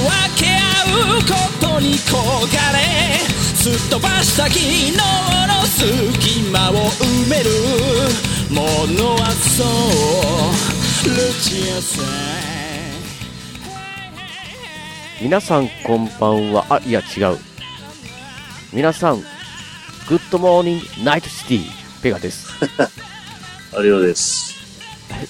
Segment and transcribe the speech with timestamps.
[0.00, 0.58] 分け合
[1.18, 2.14] うことに焦
[2.54, 3.18] がれ
[3.54, 4.98] すっ飛ばした昨日の
[5.66, 7.50] 隙間を埋める
[8.50, 8.62] も
[8.92, 12.44] のはそうルチアさん
[15.22, 16.66] 皆さんこんばんは。
[16.68, 17.38] あ、いや違う。
[18.74, 19.20] 皆さん、
[20.08, 22.48] Good morning Night City、ペガです。
[23.74, 24.54] ありがとうです。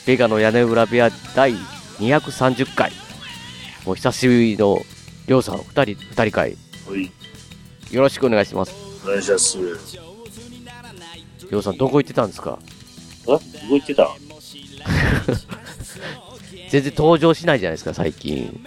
[0.04, 1.54] ペガの屋根裏部屋第
[2.00, 3.03] 230回。
[3.84, 4.80] もう久しぶりの、
[5.26, 6.56] りょうさん二人、二人会。
[6.88, 7.10] はい。
[7.94, 8.74] よろしくお願いします。
[9.04, 9.58] お願いします。
[11.50, 12.58] りょうさんどこ行ってたんですか？
[13.28, 14.08] あ動いてた？
[16.70, 18.60] 全然登場しないじゃないですか、最近。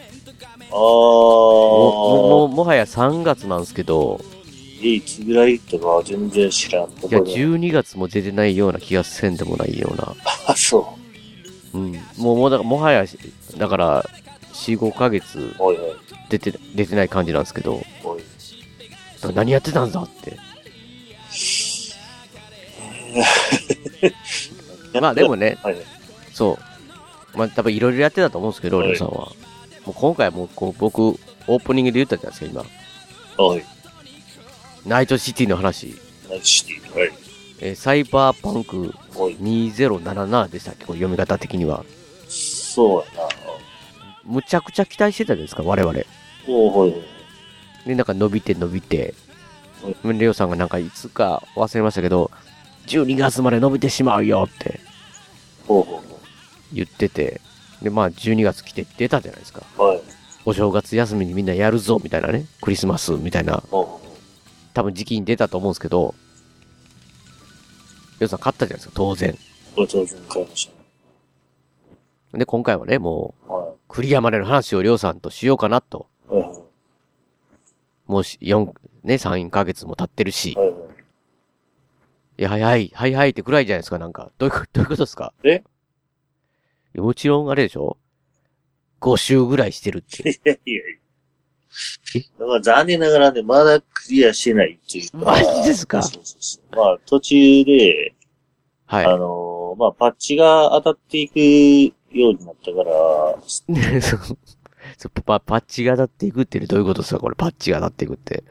[0.70, 4.22] あもももはや3月なんですけど、
[4.82, 6.84] え、いつぐらいとかは全然知らん。
[6.84, 10.16] いや、どこで12月も出てないような気がせんでもないような。
[10.48, 10.96] あ、そ
[11.74, 11.92] うん。
[12.18, 13.06] もう、もうだから、もはや、
[13.58, 14.10] だから、
[14.66, 15.56] 4、5ヶ月。
[16.30, 17.82] 出て、出てない感じなんですけど。
[19.34, 20.38] 何やってたんだって。
[25.00, 25.78] まあでもね、 はい。
[26.34, 26.58] そ
[27.34, 27.38] う。
[27.38, 29.14] まあ多分いろいろやってたと思うんですけど、はいりょうさんは。
[29.16, 29.34] も
[29.88, 32.62] う今回はもうこう僕、オープニングで言ったじゃないですか、
[33.38, 33.46] 今。
[33.46, 33.64] おい。
[34.86, 35.96] ナイトシティの話。
[36.30, 37.00] ナイトシティ。
[37.00, 37.12] はい。
[37.60, 39.36] えーサイバーパンクおい。
[39.36, 40.86] 2077でしたっけ？
[40.86, 41.84] これ読み方的には。
[42.30, 43.30] そうやな。
[44.28, 46.00] むちゃくちゃ期待してたじゃないですか、我々。
[46.48, 46.94] おうおい。
[47.86, 49.14] で、なんか伸びて伸びて、
[50.04, 52.30] レオさんがなんかいつか忘れましたけど、
[52.88, 54.80] 12月まで伸びてしまうよって
[55.68, 56.20] ほうほうほ
[56.74, 57.42] 言ってて、
[57.82, 59.64] で、まあ12月来て出たじゃないですか。
[59.78, 59.82] う。
[59.82, 60.02] はい。
[60.46, 64.02] お正月休みにみんなやるぞみたいなね、クリスマスみたいな、ほうほ
[64.74, 66.16] 多分時期に出たと思うんですけど、
[68.20, 69.38] レオさん勝ったじゃないですか、当然。
[69.76, 70.70] 当然買いまし
[72.34, 73.54] で、今回はね、もう、た。
[73.54, 76.08] はクリアまでの話をレオさんとしようかなと。
[76.30, 76.34] い。
[76.34, 76.58] はいはい。
[78.08, 78.72] もうし4、
[79.04, 80.78] ね、3ヶ月も経ってるし、はいはい。
[82.40, 84.32] いや、早い、早いってくらいじゃないですか、なんか。
[84.38, 85.34] どういうこと、どういうことですか？
[85.44, 85.64] え？
[86.96, 87.98] いやもちろんあれでしょ
[89.02, 90.30] ?5 週ぐらいしてるって。
[90.30, 90.82] いやいやいや。
[92.40, 95.18] だから残念ながらね、まだクリアしてないっていうか。
[95.18, 96.02] マジですか？
[96.02, 96.76] そうそうそう。
[96.76, 98.16] まあ途中で、
[98.86, 99.06] はい。
[99.06, 102.92] あのーまあパッチが当たっていくようになったから、
[104.02, 104.20] そう
[104.98, 107.20] そうパパッチが当たっていくってどういうことですか？
[107.20, 108.44] これ、パッチが当たっていくって。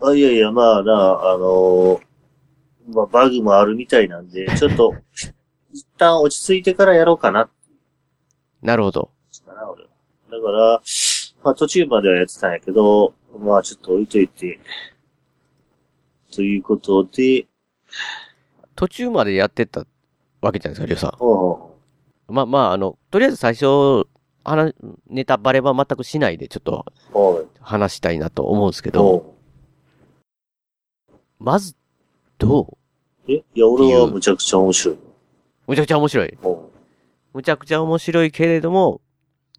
[0.00, 2.00] あいやいや、まあな、あのー
[2.90, 4.94] まあバグもあるみたいなんで、 ちょっと、
[5.72, 7.50] 一旦落ち着いてからやろうかな、
[8.62, 9.10] なるほど。
[9.44, 9.88] かな、俺は。
[10.30, 10.82] だから、
[11.44, 14.58] まあ途中まではやってたんやけど、まあちょっと置いといて、
[16.34, 17.46] ということで、
[18.74, 19.84] 途中までやってた
[20.40, 21.67] わけじゃないですか、りょうさほん。
[22.28, 24.06] まあまあ、あの、とりあえず最初、
[24.44, 24.74] 話、
[25.08, 26.84] ネタバレは全くしないで、ちょっと
[27.60, 29.34] 話したいなと思うんですけど、ほ
[31.38, 31.74] まず、
[32.38, 32.76] ど
[33.26, 33.30] う？
[33.30, 33.32] う。
[33.32, 33.44] え？
[33.54, 34.98] いや、俺はむちゃくちゃ面白い。
[35.66, 36.38] むちゃくちゃ面白い。
[36.42, 36.70] ほ
[37.32, 39.00] むちゃくちゃ面白いけれども、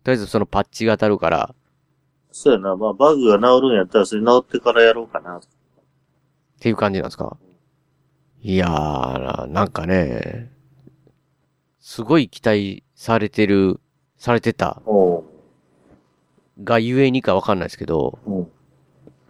[0.03, 1.55] とりあえずそのパッチが当たるから、う。
[2.31, 5.37] そうやな、まあバグが治るんやったらそれ治ってからやろうかな。
[5.37, 5.41] っ
[6.59, 7.37] ていう感じなんですか？
[8.41, 10.51] いやー、なんかね、
[11.89, 13.79] すごい期待されてる、
[14.15, 15.23] されてたほ
[16.63, 18.19] がゆえにかわかんないですけど。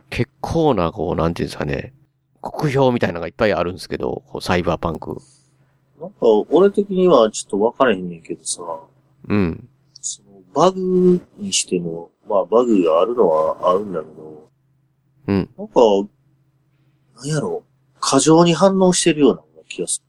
[0.10, 1.94] 結構な、こう、なんていうんですかね、
[2.42, 5.22] 国評みたいなのがいっぱいあるんですけど、こうサイバーパンク。
[6.02, 6.16] なんか、
[6.50, 8.62] 俺的にはちょっと分からへんねんけどさ、
[9.30, 9.70] うん。
[10.02, 14.50] そのバグにしても、まあバグがあるのはあるんだけど、
[15.28, 15.50] うん。
[15.58, 15.80] なんか、
[17.20, 17.64] なんやろ、
[18.02, 20.04] 過剰に反応してるような気がす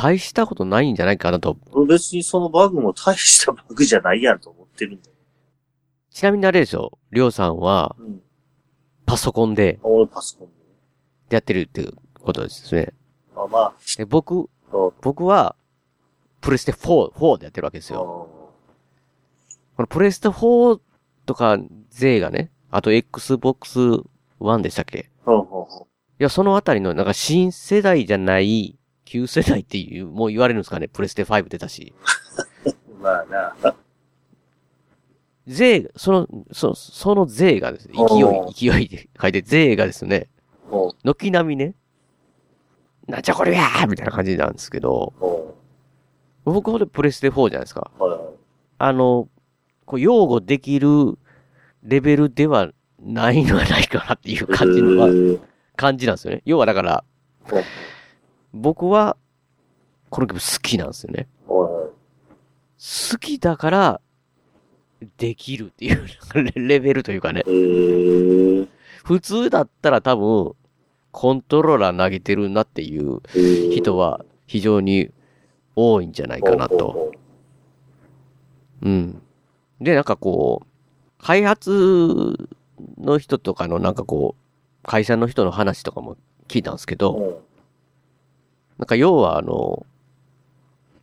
[0.00, 1.56] 大したことないんじゃないかなと。
[1.88, 5.16] 別にそのバグも大したバグじゃないやんと思ってるんだよ。
[6.10, 8.22] ちなみにあれでしょ、りょうさんはうん。
[9.06, 10.48] パソコンで俺パソコン
[11.30, 12.82] やってるっていうことですね。
[12.82, 12.94] で。
[13.34, 14.48] まあまあ、で僕、
[15.00, 15.56] 僕は、
[16.40, 18.28] プレステ4、4でやってるわけですよ。
[19.76, 20.80] このプレステ4
[21.26, 21.58] とか
[21.90, 24.02] 勢がね、あと Xbox
[24.38, 25.10] One でしたっけ？
[25.24, 25.88] ほうほうほ
[26.20, 31.94] いや、そのあたりの、なんか新世代じゃない、旧世代っていう、もう言われるんですかね、プレステ5出たし。
[32.66, 32.94] う。
[33.02, 33.54] まあな。
[35.46, 37.94] 勢、その、そその勢がですね、
[38.54, 40.28] 勢い、勢いで書いて、勢がですね、
[40.70, 41.74] も軒並みね、
[43.06, 45.14] なんじゃこりゃーみたいな感じなんですけど、
[46.44, 47.90] お僕ほどプレステ4じゃないですか。
[48.76, 49.28] あの、
[49.86, 51.18] こう擁護できる
[51.82, 52.70] レベルでは
[53.00, 55.38] ないのはないかなっていう感じの。
[55.76, 56.42] 感じなんですよね。
[56.44, 57.04] 要はだから
[57.50, 57.62] うん、
[58.52, 59.16] 僕は、
[60.10, 61.28] この曲好きなんですよね。
[61.46, 64.00] 好きだから、
[65.16, 66.06] できるっていう
[66.56, 67.42] レベルというかね。
[69.04, 70.52] 普通だったら多分、
[71.10, 73.20] コントローラー投げてるなっていう
[73.72, 75.10] 人は非常に
[75.74, 77.12] 多いんじゃないかなと。。
[78.82, 79.22] うん。
[79.80, 82.36] で、なんかこう、開発
[82.98, 86.16] の人とかのなんかこう、会社の人の話とかも
[86.46, 87.42] 聞いたんですけど、
[88.78, 89.86] なんか要はあの、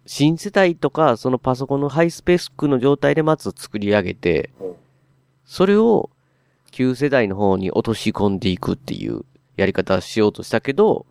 [0.05, 4.49] 新世代とかそのパソコンのハイスペックの状態でまず作り上げて、
[5.45, 6.09] それを
[6.71, 9.23] 旧世代の方に落とし込んでいくっていう
[9.57, 11.05] やり方をしようとしたけど、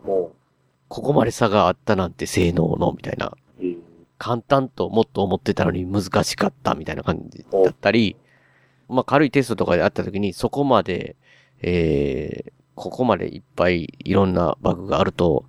[0.88, 3.36] ここまで差があったなんて性能の、みたいな。
[4.16, 8.16] 簡単ともっと思ってたのに難しかったみたいな感じだったり、
[8.88, 11.16] まあ軽いテストとかであった時にそこまで、
[11.60, 15.44] えー、ここまでいっぱいいろんなバグがあると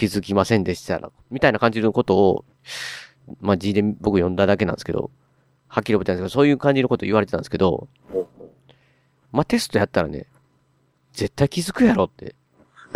[0.00, 2.44] 気づきませんでしたら、みたいな感じのことを、
[3.42, 5.10] まあ字で僕読んだだけなんですけど、
[5.68, 8.26] はっきり覚えてないんですけど、そういう感じのこと言われてたんですけど、うん
[9.30, 10.26] まあテストやったらね、
[11.12, 12.34] 絶対気づくやろって。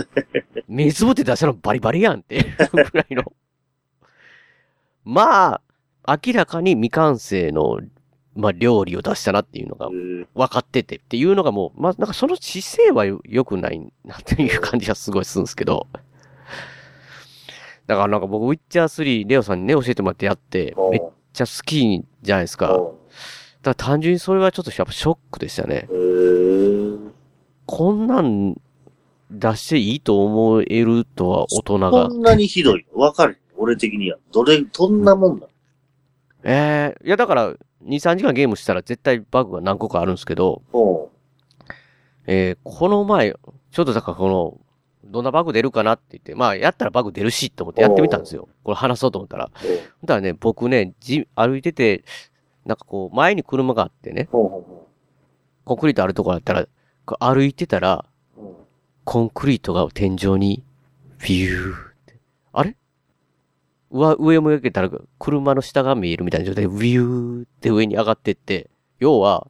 [0.67, 2.43] 目つぶって出したのバリバリやんって、
[2.73, 3.33] ぐらいの。
[5.05, 5.61] ま
[6.07, 7.81] あ、明らかに未完成の、
[8.35, 15.87] まあ料理を出したなっていうのがえー分かっててっていうのがもう、まあなんかその姿勢はよ良くないなっていう感じがすごいするんですけど。
[17.87, 21.01] だからなんか僕、ウィッチャー3、レオさんにね、教えてもらってやって、めっ
[21.33, 22.69] ちゃ好きじゃないですか。
[22.69, 22.95] だかうん
[23.63, 25.89] ら単純にそれはちょっとやっぱショックでしたね。
[25.91, 27.11] えー
[27.67, 28.61] こんなん
[29.31, 32.15] 出していいと思えるとは大人がこ。
[32.15, 33.01] んなにひどいの？
[33.01, 34.19] わかる俺的には。
[34.33, 35.47] どれ、どんなもんだ
[36.43, 37.57] ええいやだから、2、
[37.87, 41.09] 3時間ゲームしたら絶対バグが何個かあるんですけど、お
[42.27, 43.33] えーこの前、
[43.71, 44.59] ちょっとだからこの、
[45.07, 48.49] どんなバグ出るかなって言って、まあやったらバグ出るしと思ってやってみたんですよ。
[48.63, 49.47] これ話そうと思ったら。
[49.47, 52.05] うだからね、僕ね、じ、歩いてて、
[52.65, 54.77] なんかこう、前に車があってね、コ
[55.69, 56.67] ンクリートあるところだったら、
[57.19, 58.05] 歩いてたら。
[59.05, 60.65] コンクリートが天井に、
[61.23, 62.19] ビューって。
[62.53, 62.75] あれ？
[63.91, 69.47] 上、上を向けたら、車の下が見えるみたいな状態で、ビューって上に上がってって、要は、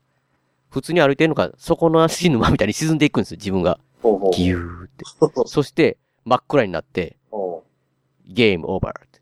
[0.70, 3.78] 普通に歩いてるのか、底の足沼みたいに沈んでいくんですよ、自分が。
[4.04, 4.30] ほうほう。
[4.32, 5.04] ギューって。
[5.46, 5.96] そして、
[6.26, 7.64] 真っ暗になって、 ほ
[8.26, 9.20] ゲームオーバーって。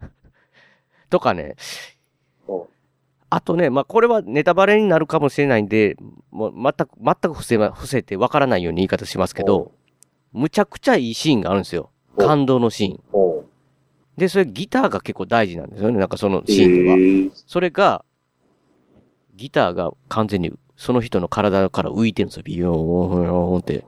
[1.08, 1.54] とかね。
[3.28, 5.96] あとね、まあ、これはネタバレになるかもしれないんで、
[6.30, 9.72] もう全く、全く伏せま、伏せてわからないように言い方しますけど、
[10.32, 11.90] むちゃくちゃいいシーンがあるんですよ。
[12.16, 13.46] お感動のシーン。
[14.16, 15.98] で、それギターが結構大事なんですよね。
[15.98, 16.96] なんかそのえシーンでは。
[16.96, 18.04] ーそれが、
[19.34, 22.42] ギターが完全にその人の体から浮いてるんですよ。
[22.44, 23.84] ビヨーン、って。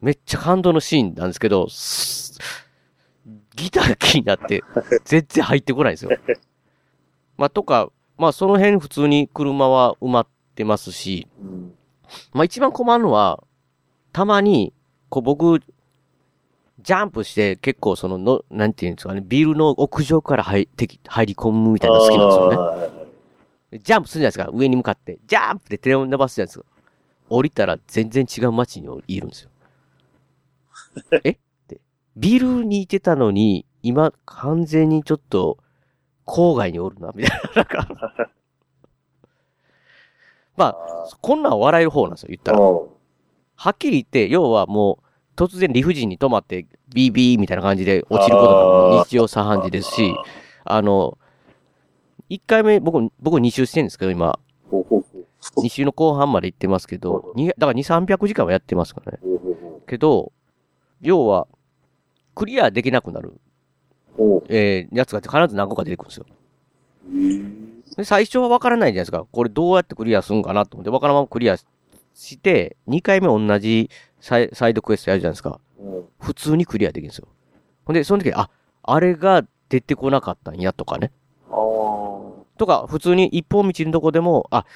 [0.00, 1.68] めっちゃ感動のシーンなんですけど、
[3.54, 4.64] ギター気になって、
[5.04, 6.10] 全然入ってこないんですよ。
[7.36, 11.28] まあ、とか、まあ、その辺普通に車は埋まってますし、
[12.32, 13.42] まあ、一番困るのは、
[14.12, 14.72] たまに、
[15.08, 15.60] こう僕、
[16.80, 22.99] ジャンプして結構そのの、なんていうんですかね、ビルの屋上から入ってき入り込むみたいなの好きなんですよね。
[23.72, 23.80] ね。
[23.82, 24.50] ジャンプするじゃないですか。
[24.52, 25.18] 上に向かって。
[25.26, 26.64] ジャンプで手を伸ばすじゃないですか。
[27.28, 29.50] 降りたら全然違う街にいるんですよ。
[31.24, 31.30] え？
[31.30, 31.80] って。
[32.16, 35.58] ビルにいてたのに、今完全にちょっと、
[36.26, 37.52] 郊外におるな、みたいな。
[37.54, 37.88] なんか。
[40.56, 42.58] まあ、こんなん笑える方なんですよ、言ったら。
[42.58, 43.00] うん
[43.62, 50.14] はっきり言って、要はもう、突然理不尽に止まって、ビービーみたいな感じで落ちることが日常茶飯事ですし、
[50.64, 51.18] あの、
[52.30, 54.38] 一回目、僕、僕2周してるんですけど、今、
[54.70, 55.26] ほうほうほう。
[55.60, 59.18] 2週の後半まで行ってますけど、にだから2、300時間はやってますからね。
[59.22, 60.32] ほうほうほけど、
[61.02, 61.46] 要は、
[62.34, 63.38] クリアできなくなる。
[64.48, 66.26] えー、やつが必ず何個か出てくるんですよ。
[67.08, 69.26] えーで、最初はわからないじゃないですか。
[69.30, 75.60] これどうやってクリアするんかなと思って、わからんままクリアして、2回目同じサイサイドクエストやるじゃないですか。
[75.78, 77.28] うん普通にクリアできるんですよ。
[77.84, 78.50] ほんで、その時、あ、
[78.82, 81.12] あれが出てこなかったんやとかね。
[82.60, 84.66] とか、普通に一本道のとこでも、あ、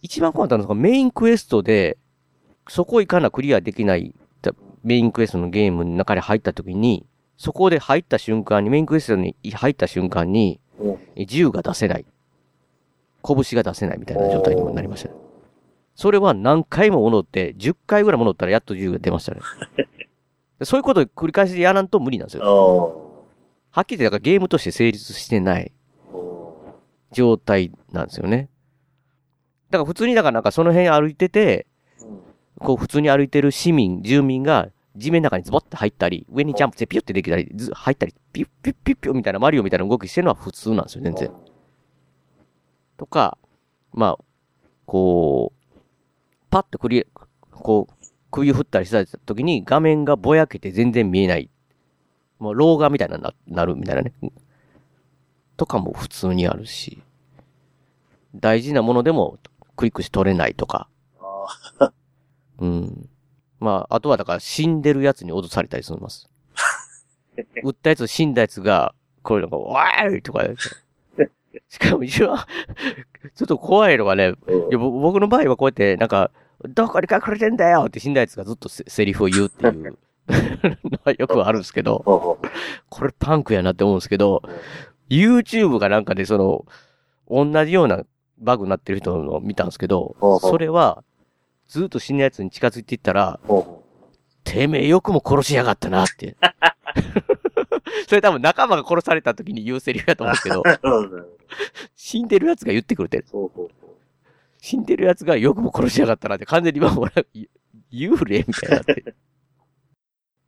[0.00, 1.98] 一番困ったのがメインクエストで、
[2.68, 7.04] そこ行かなクリアできないたメインクエストのゲームの中に入った時に、
[7.36, 10.58] そこで入った瞬間に、メインクエストに入った瞬間に、
[11.26, 12.06] 銃が出せない。
[13.22, 15.14] 拳が出せないみたいな状態にもなりましたね。
[15.94, 19.42] それは何回も戻って、10回ぐらい戻ったらやっと銃が出ましたね。
[20.64, 23.26] そういうことを繰り返しやらんと無理なんですあよ。
[23.74, 23.80] あ。
[23.80, 25.70] はっきり言って、だからゲームとして成立してない
[27.14, 28.50] 状態なんですよね。
[29.70, 31.66] だから普通に、だからなんかその辺歩いてて、
[32.58, 41.30] こう普通に歩いてる市民、住民が地面の中にズボッて入ったり、上にジャンプしてピュってできたり、ず入ったり、ピュッピュッピュッピュッみたいなマリオみたいな動きしてるのは普通なんですよ、全然。
[42.96, 43.38] とか、
[43.92, 44.24] まあ、
[44.86, 45.70] こう、
[46.50, 47.04] パッとクリ
[47.50, 47.94] こう、
[48.30, 51.50] 首を振ったりした時に画面がぼやけて全然見えない。
[52.38, 54.12] もう老画みたいなななるみたいなね。
[55.56, 57.02] とかも普通にあるし。
[58.34, 59.38] 大事なものでも
[59.76, 60.88] クリックして取れないとか。
[61.20, 61.92] あ
[62.58, 63.08] うん。
[63.60, 66.28] まあ、あとはだから死んでるやつに脅されたりします。
[67.62, 70.44] 撃ったやつ死んだやつが、こういうのが、わーいとか。
[71.68, 72.44] しかも一番、
[73.34, 74.34] ちょっと怖いのがね、
[74.70, 76.30] いや、ぼ僕の場合はこうやって、なんか、
[76.62, 82.38] どこに隠れてんだよって死んだやつがずっとセセリフを言うっていう のはよくあるんですけど、
[82.88, 84.42] これパンクやなって思うんですけど、
[85.08, 86.64] YouTube がなんかでその、
[87.28, 88.04] 同じような
[88.38, 91.02] バグになってる人のを見たんですけどそれは、
[91.68, 93.40] ずっと死んだやつに近づいていったら、
[94.44, 96.36] てめえよくも殺しやがったなって。
[98.08, 100.62] それ多分仲間が殺された時に言うセリフやと思うんですけど、
[101.96, 103.24] 死んでるやつが言ってくるって。
[103.30, 103.84] ほうほうほう
[104.58, 107.12] 死んでるやつがよくも殺しやがったなって完全に今俺、
[107.92, 109.14] 幽霊みたいになって。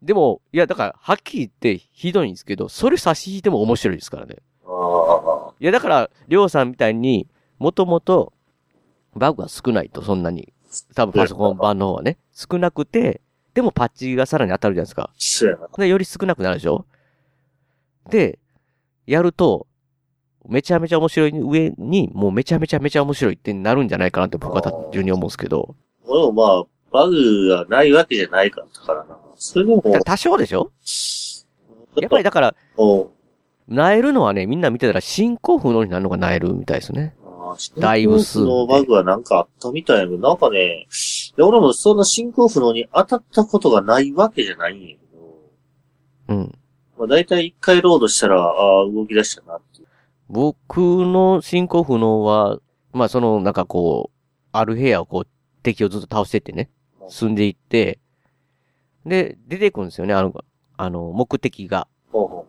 [0.02, 4.36] でも、いや、だから、はっきり言ってひどいんですけど、それ差し引いても面白いですからね。
[4.66, 8.32] あいや、だから、りょうさんみたいに、もともと、
[9.14, 10.52] バグが少ないと、そんなに。
[10.94, 12.18] 多分パソコン版の方はね。
[12.32, 13.22] 少なくて、
[13.54, 15.10] でもパッチがさらに当たるじゃないですか。
[15.78, 16.84] で、より少なくなるでしょ
[18.10, 18.38] で、
[19.06, 19.66] やると、
[20.48, 25.74] めちゃめちゃ面白い上に、もうめちゃめちゃめちゃ面白いってなるんじゃないかなって僕は単純に思うんですけど。
[26.04, 29.18] 俺もまあ、バグがないわけじゃないかったからな。
[29.34, 30.70] それでも、だ多少でしょ？
[31.96, 33.10] やっぱりだから、お
[33.68, 37.16] なえるのはね、みんな見てたら進行不能になるのがなえるみたいですね。
[37.78, 40.86] だいぶ数進行不能バグはなんかあったみたいやけど、なんかね、
[41.38, 45.38] 俺もそんな進行不能に当たったことがないわけじゃないんやけど、
[46.28, 46.58] うん。
[46.98, 49.88] まあ大体一回ロードしたら、ああ、動き出したなっていう。
[50.28, 52.58] 僕の進行不能は、
[52.92, 54.16] まあその、なんかこう、
[54.52, 55.28] ある部屋をこう、
[55.62, 56.70] 敵をずっと倒してってね、
[57.08, 57.98] 進んでいって、
[59.04, 60.32] で、出てくるんですよね、あの、
[60.76, 61.86] あの、目的が。
[62.10, 62.46] ほうほ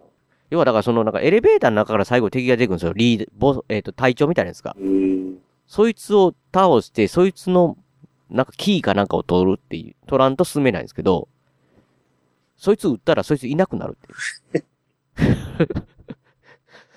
[0.49, 2.93] 要はだからその、なんかエレベーターの中から最後敵が出てくるんですよ。
[2.93, 4.75] リード、ボス、えっ、と、隊長みたいなやつが。
[5.67, 7.77] そいつを倒して、そいつの、
[8.29, 11.27] なんかキーかなんかを取るっていう、取らんと進めないんですけど、
[12.55, 14.67] そいつ撃ったらそいついなくなるっていう。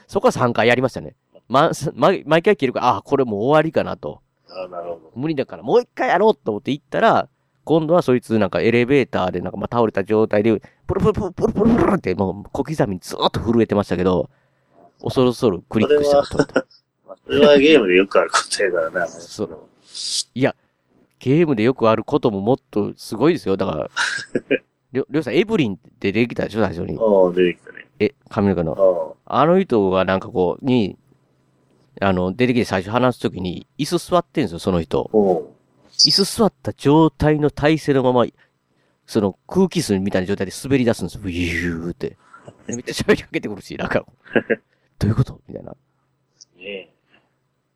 [0.06, 1.14] そこは3回やりましたね。
[1.48, 4.22] ま、毎毎回切るから、ああ、これもう終わりかなと。
[4.48, 5.12] なるほど。
[5.14, 7.28] 無理だからもう一回やろうと思って行ったら、
[7.64, 14.30] 今度はそいつなんかエレベーターでなんかまあ倒れた状態で、プルプルプルプルプルプルってもう小刻みにずーっと震えてましたけど、
[15.02, 16.66] 恐る恐るクリックしたら取れた。
[17.06, 19.06] まあそれはゲームでよくあることやからな。
[19.06, 19.58] そう
[21.20, 23.56] ゲームでよくあることももっとすごいですよ。
[23.56, 23.90] だから、
[24.92, 26.98] りょ、りょうさんエブリンって出てきたでしょ最初に。
[26.98, 27.86] ああ、出てきたね。
[28.00, 29.16] え、髪の毛の。
[29.26, 30.96] ああの人がなんかこう、に、
[32.00, 35.10] あの、出てきて最初話すときに、椅子座ってんですよ、その人
[36.06, 38.26] 椅子座った状態の体勢のまま、
[39.06, 41.20] その空気数みたいな状態で滑り出すんですよ。
[41.22, 42.16] ビューって。
[42.66, 44.04] でめっちゃ喋りかけてくるし、なんか、
[44.98, 45.40] どういうこと？
[45.48, 45.72] みたいな。
[45.72, 46.58] う。
[46.58, 46.90] ねえ。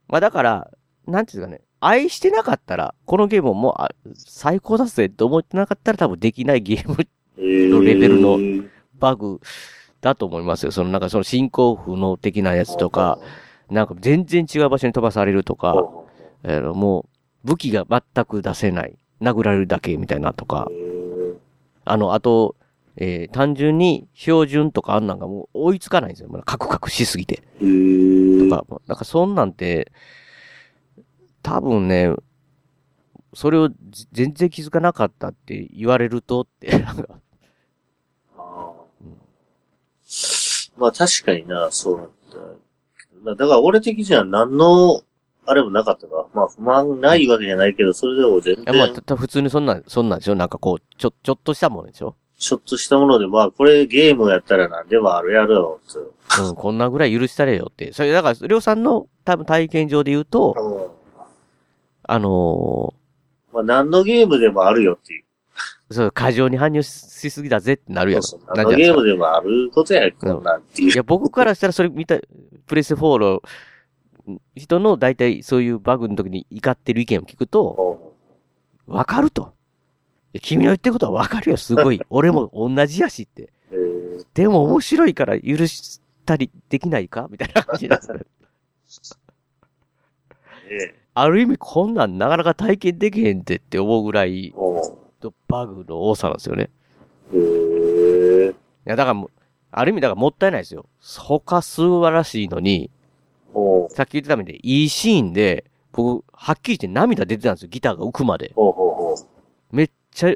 [0.08, 0.70] まあだから、
[1.06, 1.66] なんていうんですかね。
[1.80, 6.96] 愛してなかったら、このゲームをもう、あ最高だぜって思ってなかったら多分できないゲーム
[7.36, 8.38] えーのレベルの
[8.98, 9.40] バグ
[10.00, 10.72] だと思いますよ。
[10.72, 13.18] そのなんかその進行不能的なやつとか、
[13.70, 16.08] なんか全然違う場所に飛ばされるとか、ほ
[16.44, 17.08] えーもう
[17.44, 18.98] 武器が全く出せない。
[19.20, 20.68] 殴られるだけみたいなとか、
[21.84, 22.56] あの、あと、
[22.96, 26.28] えー単純に標準とかあんなんがもう追いつかないんですよ。
[26.28, 27.36] まだカクカクしすぎて。
[27.38, 27.42] と
[28.50, 29.90] か、なんかそんなんて、
[31.42, 32.14] 多分ね、
[33.34, 33.68] それを
[34.12, 37.08] 全然気づかなかったって言われるとって、 なんか、
[40.76, 43.34] まあ確かにな、そうなんだ。
[43.34, 45.02] だから俺的には何の、
[45.46, 46.26] あれもなかったか。
[46.34, 50.34] まあ不満ないわけじゃないけど、それでも全いやまあ、然た、た普通にそんなん、そんなんでしょ？
[50.34, 52.16] なんかこう、ちょ、ちょっとしたものでしょ？
[52.38, 56.14] ちょっとしたもので、まあこれゲームやったら何でもあるやろうと。
[56.42, 57.92] うん、こんなぐらい許したれよって。
[57.92, 60.92] それ、だから、りょうさんの多分体験上で言うと、
[62.02, 62.92] あの
[63.52, 65.24] まあ何のゲームでもあるよっていう。
[65.90, 68.22] ー、そう、過剰に搬入ししすぎだぜってなるやろ。
[68.22, 70.90] そうそう何のゲームでもあることや、こんなんっていう。
[70.90, 72.18] いや、僕からしたらそれ見た、
[72.66, 73.42] プレス4の
[74.54, 78.14] 人の大体そういうバグの時に怒ってる意見を聞くと、ほ
[78.86, 79.52] わかると。
[80.32, 82.00] や君の言ってることはわかるよ、すごい。
[82.10, 83.52] 俺も同じやしって。
[83.70, 87.28] えー、でも面白いから許したりできないか？
[87.30, 89.18] みたいな感じなんですよ。
[90.70, 94.52] えある意味こんなんなかなか体験できへんってって思うぐらい
[95.48, 96.70] バグの多さなんですよね。
[97.32, 99.30] いや、だからもう、
[99.70, 100.86] ある意味だからもったいないですよ。
[101.00, 102.90] 他素晴らしいのに、
[103.90, 108.52] さっき言ってたみたいに、いいシーンで、僕、はっきり言って涙出てたんですよ、ギターが浮くまで。
[108.54, 109.76] ほうほうほう。
[109.76, 110.34] めっちゃ、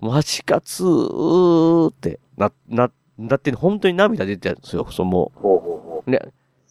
[0.00, 6.10] マジかつーって、な、な、だって本当に涙出てたんですよ、そのもほうほうほう。
[6.10, 6.20] ね、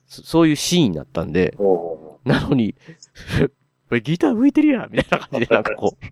[0.07, 2.75] そそういうシーンだったんでう。、ほうほなのに、
[3.89, 6.05] これギター浮いてるやんみたいな感じで、なんかこう。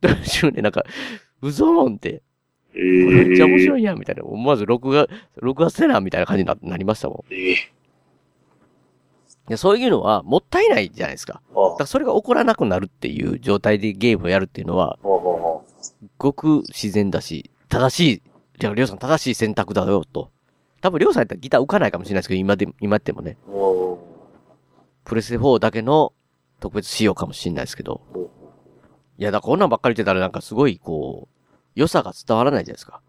[0.00, 0.84] どうしようね、なんか、
[1.42, 2.22] うぞーんって、う。
[2.74, 4.24] えー、めっちゃ面白いやんみたいな。
[4.24, 7.34] 思わず録画、録画せなみたいな感じにななりましたもん。
[7.34, 7.56] えー、
[9.48, 11.40] いや、そういうのはもったいないじゃないですか。
[11.54, 14.98] あだからそれが起こらなくなるっていう状態でゲームをやるっていうのは、
[16.18, 18.22] ごく自然だし、正しい、
[18.58, 20.30] じゃあ、りょうさん正しい選択だよ、と。
[20.80, 23.38] 多分、りょうさんやったらギター浮かないかもしれないですけど、今で、今でもね、
[25.04, 26.12] プレステ4だけの
[26.60, 28.22] 特別仕様かもしれないですけどうん。
[28.22, 28.26] い
[29.18, 31.38] や、だからこんなんばっかり言ってたらなんかすごい、こう、
[31.74, 33.00] 良さが伝わらないじゃないですか。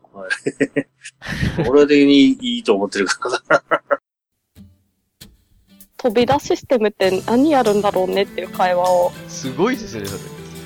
[1.57, 3.83] ー 俺は的にいいと思ってるからな。
[6.01, 9.11] 飛び出システムって何やるんだろうねっていう会話を。
[9.27, 10.15] すごいですよね、そ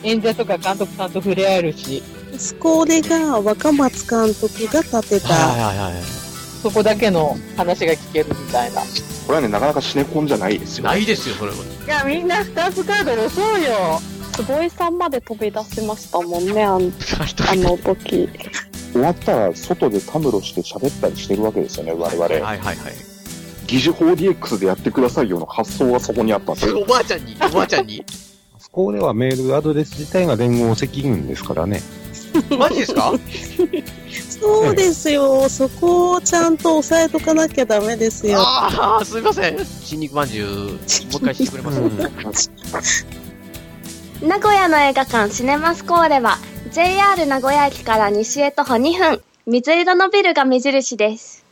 [0.04, 0.12] れ。
[0.12, 2.04] 演者とか監督さんと触れ合えるし、
[2.38, 6.04] スコーレが若松監督が立てた、はいはいはいはい。
[6.04, 8.82] そこだけの話が聞けるみたいな。
[8.82, 8.88] こ
[9.30, 10.84] れはね、なかなかシネコンじゃないですよ。
[10.84, 11.58] ないですよ、それは。
[11.58, 14.00] いや、みんな2つカード押そうよ。
[14.34, 18.30] 坪井さんまで飛び出しましたもんね、あんあの時。
[18.92, 22.24] 終わったら外でたむろして喋ったりしてるわけですよね、我々。
[22.24, 23.13] はいはいはい。
[23.68, 26.72] 疑似 4DX でやってくださいよの発想がそこにあったんで。
[26.74, 28.04] おばあちゃんに、おばあちゃんに。
[28.60, 31.82] そこではメールアドレス自体が連合赤軍ですからね。
[32.58, 33.14] マジですか？
[34.42, 38.40] そうですよ、そこをちゃんと押さえとかなきゃダメですよ。
[38.40, 39.64] ああ、すみません。
[39.66, 41.72] 新肉まんじゅう、もう一回してくれま
[42.34, 42.52] す
[44.22, 46.38] 名古屋の映画館シネマスコーレは
[46.72, 51.43] JR 名古屋駅から西へ徒歩2分水色のビルが目印です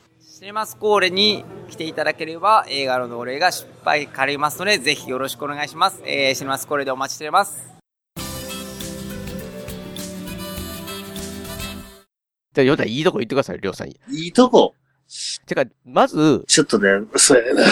[0.42, 6.02] シネマスコーレに来ていただければ映画の同例が失敗かりますのでぜひよろしくお願いします。
[6.04, 7.64] えー、シネマスコーレでお待ちしております。
[12.54, 14.00] じゃあ、ヨタいいとこ言ってください、りょうさんに。
[14.10, 14.74] いいとこ？
[15.46, 17.64] てか、まず、ちょっとね、そうやねんな。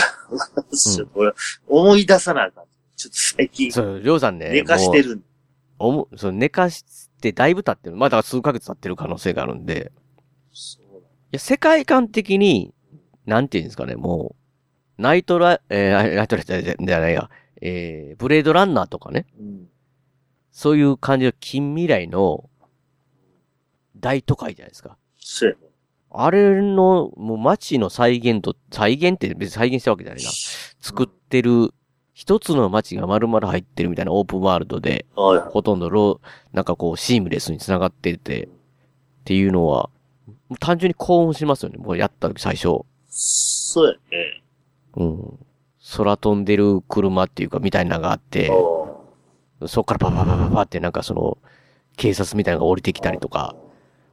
[0.71, 1.33] ちょっと俺、
[1.67, 2.65] 思い出さなあかん。
[2.95, 4.51] ちょっと最近、そう、りょうさんね。
[4.51, 5.23] 寝かしてる。
[5.79, 6.85] おも、そう、寝かし
[7.19, 7.95] てだいぶ経ってる。
[7.95, 9.91] まあだから数ヶ月経ってる可能性があるんで。
[10.51, 10.77] そ
[11.31, 12.73] や、世界観的に、
[13.25, 14.35] なんていうんですかね、も
[14.97, 17.29] う、ナイトラ、えー、ナイトラじゃないや、
[17.61, 19.67] えー、ブレードランナーとかね、うん。
[20.51, 22.49] そういう感じの近未来の
[23.97, 24.97] 大都会じゃないですか。
[25.17, 25.57] そう。
[26.11, 30.29] あれの、もう街の再現と、再現って別に再現したわけじゃないな。
[30.81, 31.73] 作ってる、
[32.13, 35.05] 一つの街が丸々入ってるみたいなオープンワールドで。
[35.51, 38.49] ほとんどロー、なんかこう、シームレスに繋がってて、っ
[39.23, 39.89] ていうのは、
[40.59, 41.77] 単純に興奮しますよね。
[41.77, 42.81] もうやった時最初。
[43.07, 44.43] そうやね。
[44.95, 45.39] うん。
[45.95, 48.51] 空飛んでる車っていうか、みたいなのがあって、
[49.61, 51.37] あそっからパパパパパってなんかその、
[51.97, 53.55] 警察みたいなのが降りてきたりとか、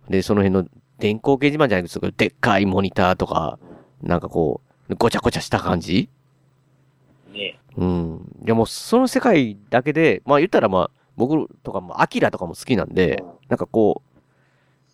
[0.08, 3.58] で、その辺の電光掲示板じゃないですけど、でっかいモニターとか、
[4.02, 6.08] なんかこう、ごちゃごちゃした感じ？
[7.30, 8.40] あ、ねうん。
[8.44, 14.20] いやもうその世界だけで、まあ言ったらまあ、僕とかも、アキラとかも好きなんで、なんかこう、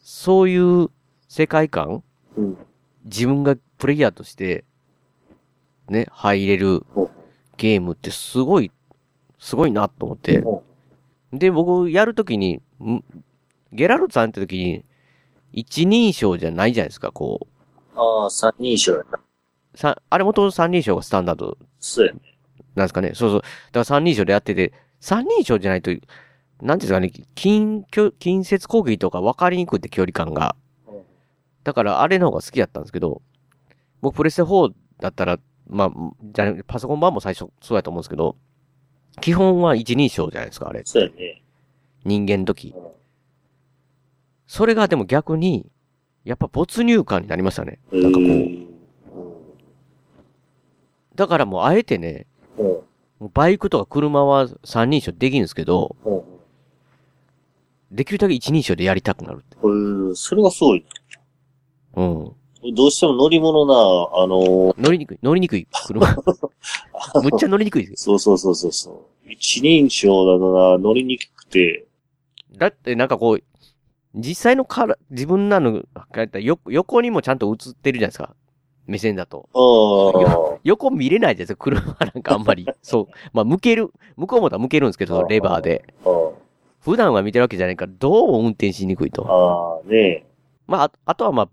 [0.03, 0.91] そういう
[1.33, 2.03] 世界観？
[2.37, 2.59] うん。
[3.07, 4.67] 自分がプレイヤーとして、
[5.89, 7.09] ね、入れるお
[7.57, 8.71] ゲームってすごい、
[9.39, 10.43] すごいなと思って。
[10.45, 10.63] お
[11.33, 13.03] で、僕やるときに、ん
[13.73, 14.85] ゲラルトさんって時に、
[15.55, 17.49] 一人称じゃないじゃないですか、こ
[17.97, 17.99] う。
[17.99, 19.19] ああ、三人称やな。
[19.75, 22.21] さ、あれもともと三人称がスタンダードそうやね。
[22.75, 23.13] なんですかね。
[23.15, 23.41] そうそう。
[23.41, 26.09] だから三人称でやってて、三人称じゃないと、なんてい
[26.67, 30.57] うんですかね、近、距近接攻撃とか分かりにくいって距離感が。
[31.65, 33.23] だからあれの方が好きだったんですけど、
[34.01, 35.91] 僕プレステ4だったら、まあ、
[36.23, 38.37] じゃあパソコン版も最初そうやと思うんですけど、
[39.21, 40.83] 基本は一人称じゃないですか、あれ。
[40.85, 41.43] そうやね。
[42.05, 42.75] 人間の時。
[44.47, 45.71] それがでも逆に、
[46.25, 47.79] やっぱ没入感になりましたね。
[47.91, 48.29] うなんかこう。
[48.29, 48.69] ん。
[51.15, 52.27] だからもうあえてね、
[53.21, 56.23] バイクとか車は三人称できるんですけど、うん。
[57.93, 59.45] できるだけ一人称でやりたくなる。
[59.63, 60.17] うん。
[60.17, 60.85] それがすごい。
[61.95, 62.33] うん。
[62.75, 63.75] どうしても乗り物な、
[64.23, 66.07] あの乗りにくい、乗りにくい、車。
[67.23, 68.95] むっちゃ乗りにくいですそうそうそうそうそう。
[69.29, 71.87] 一人称だとな、乗りにくくて、
[72.57, 73.43] だってなんかこう、
[74.15, 75.83] 実際のから、自分なの、
[76.15, 78.35] やったらよ横にもちゃんと映ってるじゃないですか。
[78.87, 79.49] 目線だと。
[79.55, 82.67] あ横見れないじゃないですか、車なんかあんまり。
[82.83, 83.07] そう。
[83.33, 85.85] まあ、向ける、向こうもたら向けるんですけど、レバーで。
[86.81, 89.25] 普段は見てるわけじゃないから、どうも運転しにくいと。
[89.27, 90.27] ああ、ね
[90.67, 91.49] まあ、ああとはまあ、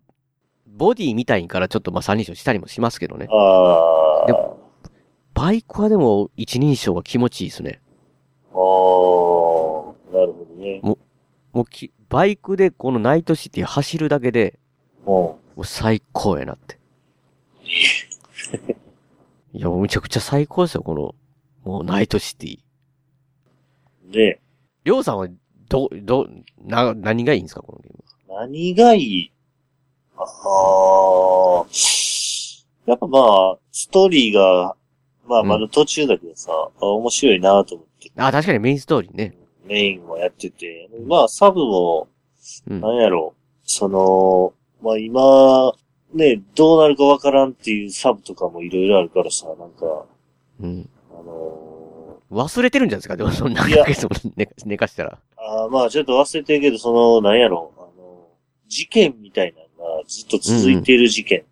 [0.79, 3.27] ボディみたいからちょっとまあ三人称したりもしますけどね。
[3.29, 4.25] ああ。
[4.27, 4.57] でも、
[5.33, 7.81] バイクはでも一人称は気持ちいいですね。
[8.53, 10.79] ああ、なるほどね。
[10.81, 14.57] もう、もうき、バイクでこのナイトシティ走るだけで、
[15.05, 16.79] もう最高やなって。
[19.53, 21.13] いや、もうめちゃくちゃ最高ですよ、この、
[21.69, 22.59] もうナイトシティ。
[24.13, 24.39] で、
[24.85, 25.27] りょうさんは、
[25.67, 26.27] ど、ど、
[26.63, 29.31] な、何がいいんですか、このゲーム何がいい？
[30.25, 31.65] ああ、
[32.86, 34.75] やっぱまあ、ストーリーが、
[35.27, 38.12] まあまだ途中だけどさ、あ面白いなと思って。
[38.17, 39.38] あ、確かにメインストーリーね。
[39.65, 42.08] メインもやってて、まあサブも、
[42.67, 45.73] なんやろ、その、まあ今、
[46.13, 50.05] ね、どうなるかわからんっていうサブとかもいろいろあるからさ、なんか、
[50.62, 50.89] うん。
[51.12, 53.86] あの忘れてるんじゃないですか、でもそんな、いや。
[54.36, 55.19] 寝寝かしたら。
[55.38, 58.27] あーまあちょっと忘れてるけど、その、なんやろ、あの、
[58.67, 61.43] 事件みたいなのがずっと続いている事件。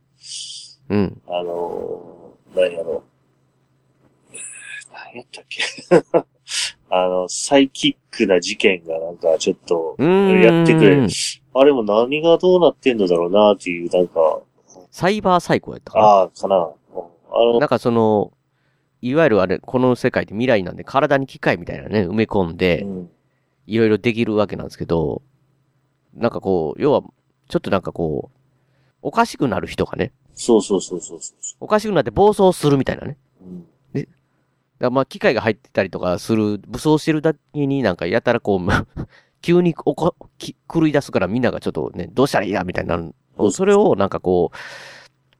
[0.89, 1.21] うん。
[1.27, 3.03] あの、なんやろ。
[4.93, 5.63] 何やったっけ
[6.89, 11.07] あの、サイキックな事件がなんかちょっと、やってくれる。
[11.53, 14.41] あれも何がどうなってんのだろうなっていう、なんか、
[14.91, 16.05] サイバーサイコやったかな。
[16.05, 16.55] ああ、かな。
[16.55, 18.31] あの、なんかその、
[19.01, 22.85] いわゆるあれ、この世界って未来なんで体に機械みたいなね、埋め込んで、
[23.67, 25.21] いろいろできるわけなんですけど、
[26.15, 27.01] なんかこう、要は、
[27.47, 28.37] ちょっとなんかこう、
[29.01, 31.37] おかしくなる人がね、そうそうそうそうそう。
[31.59, 33.17] おかしくなって暴走するみたいなね。
[33.93, 34.11] で、だか
[34.79, 38.59] らまあ機械が入ってたりとかする、武装してるだけになんかやたらこう、
[39.41, 43.13] 急におこ、き狂い出すからみんながちょっとね、どうしたらいいやみたいになる。
[43.51, 44.57] それをなんかこう、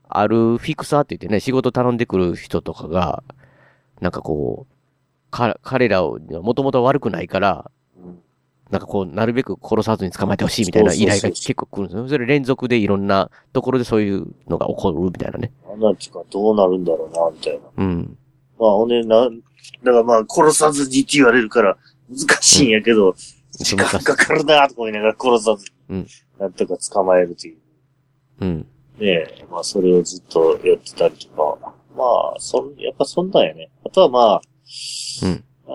[0.09, 3.23] あるフィクサーって言ってね、仕事頼んでくる人とかが、
[3.99, 7.71] なんかこう、か、彼らを、もともと悪くないから、
[8.69, 12.07] なんかこう、なるべく殺さずに捕まえてほしいみたいな依頼が結構来るんですよ。
[12.09, 15.51] それ連続でいろんなところでそういうのが起こるみたいなね。
[15.77, 17.59] なんていうか、どうなるんだろうな、みたいな。
[17.77, 18.17] うん。
[18.59, 19.29] まあ、ほんで、な、
[19.83, 21.77] だからまあ、殺さずにって言われるから、
[22.09, 23.15] 難しいんやけど、
[23.51, 26.07] 時間かかるなとか言いながら殺さずに、うん。
[26.39, 27.57] なんとか捕まえるという。
[28.41, 28.67] うん。
[28.99, 31.73] ねえ、まあ、それをずっとやってたりとか。
[31.95, 33.69] まあ、そん、やっぱそんなんやね。
[33.85, 34.41] あとはまあ、
[35.23, 35.43] うん。
[35.67, 35.71] あ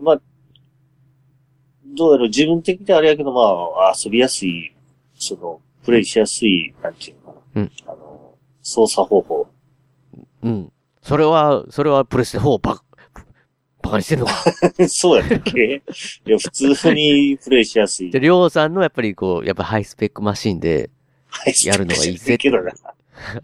[0.00, 0.20] ーまあ、
[1.96, 3.42] どうやろう、自分的にはあれやけど、ま
[3.88, 4.72] あ、遊びやすい、
[5.18, 7.62] その、プレイしやすい、なんていうのかな。
[7.62, 7.72] うん。
[7.86, 9.46] あの、操作方法。
[10.42, 10.72] うん。
[11.02, 12.84] それは、それはプレステ4バカ、
[13.82, 14.32] バカにしてんのか。
[14.88, 15.82] そうやったっけ？
[16.26, 18.10] いや、普通にプレイしやすい。
[18.10, 20.90] で、りょうさんのやっぱりこう、やっぱハイスペックマシンで、
[21.64, 22.36] やるのがいいぜ。
[22.38, 22.72] けどな。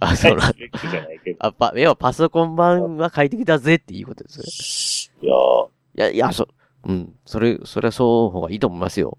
[0.00, 1.36] あ、そうなハイスペックじゃないけど。
[1.40, 5.34] あ、パ、要はパソコン版は快適だぜっていうことですいや
[5.94, 6.48] いや、いや、そ、う
[6.90, 7.14] ん。
[7.26, 9.18] それ、それはそう方がいいと思いますよ。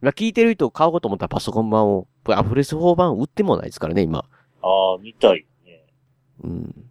[0.00, 4.24] まあ、聞いてる人買おうと思ったらパソコン版を、アフレス4版売ってもないですからね、今。
[4.62, 5.84] ああ、見たいね。
[6.44, 6.90] うん。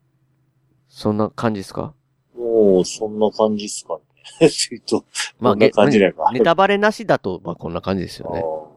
[0.89, 1.93] そんな感じですか？
[2.35, 4.01] もう、そんな感じっすかね。
[4.41, 4.49] えっ
[4.81, 5.05] と、
[5.39, 6.31] まあ、こんな感じだよな。
[6.31, 8.67] ネタバレなしだと、まあ、こんな感じですよ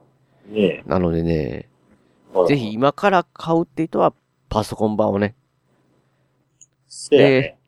[0.46, 0.60] ね。
[0.60, 1.68] ねなのでね
[2.48, 4.12] ぜひ今から買うって人は、
[4.48, 5.34] パソコン版をね。
[6.86, 7.59] せやね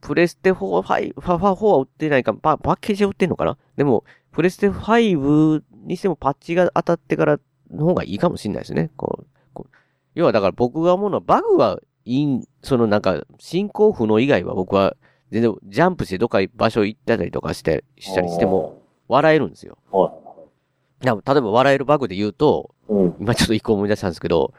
[0.00, 3.56] プレステ4、5、ファファ4は売ってないか、パパッケージは売ってんのかな？
[3.76, 8.90] でも、プレステ5にしてもパッチが当たってからの方がいいかもしれないですね。
[8.96, 9.76] こう、こう
[10.14, 14.96] 要はだから僕が思うのは、バグはいいん、そのなんか、進行不能以外は僕は、
[15.30, 19.78] 全然ジャンプしてどっか場所行ったりとかして、したりしても、笑えるんですよ。
[21.02, 24.54] な例えば笑えるバグで言うと、今ちょっと一個思い出したんですけど、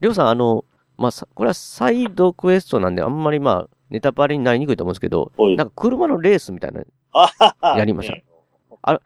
[0.00, 0.64] りょうさんあの、
[0.96, 6.82] まあ、さこれはサイドクエストなんであんまりまあ、ネタバレになりにくいと思うんですけど、なんか車のレースみたいな、
[7.76, 8.16] やりました。
[8.82, 9.00] あ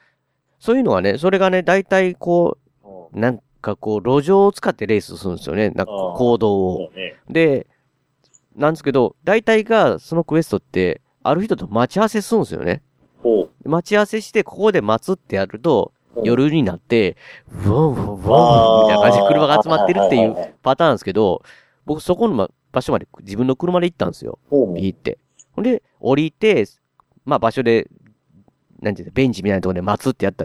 [0.59, 5.70] そういうのはね、それがね、大体こう、なんかこう、路上を使ってレースするんですよね。
[5.70, 6.90] なんか行動を。
[7.29, 7.66] で、
[8.57, 12.83] なんですけど、大体が、そのクエストって、ある人と待ち合わせするんですよね。
[13.64, 15.92] 待ち合わせして、ここで待つってやると、
[16.23, 17.16] 夜になって、
[17.49, 21.42] ブワンブワンンみたいな感じで車が集まってるっていうパターンですけど、
[21.87, 24.38] 僕そこのま場所まで自分の車で行ったんですよ。
[24.74, 25.18] ビーって。
[25.52, 26.66] ほんで、降りて、
[27.24, 27.88] まあ場所で、
[28.82, 30.44] なんていうの、ベンチみたいなところで待つってやった、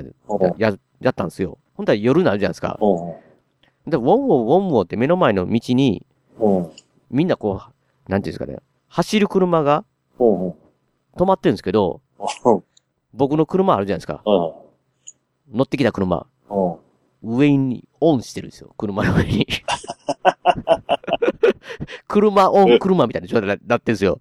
[0.58, 1.58] や、やったんですよ。
[1.74, 2.78] ほんとは夜になるじゃないですか。
[3.88, 6.06] で、ウォンウォンウォンウォンって目の前の道に、
[7.10, 7.60] みんなこ
[8.08, 9.84] う、なんていうんですかね、走る車が、
[10.20, 12.02] 止まってるんですけど、
[13.14, 14.22] 僕の車あるじゃないですか。
[15.52, 16.28] 乗ってきた車。
[17.24, 18.74] 上にオンしてるんですよ。
[18.78, 19.48] 車の上に。
[22.08, 24.20] 車オン車みたいな状態になってるんですよ。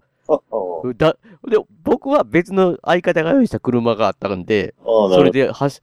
[0.96, 1.16] だ、
[1.48, 5.80] で、僕は別の相方が用意した車があったんで、それで走、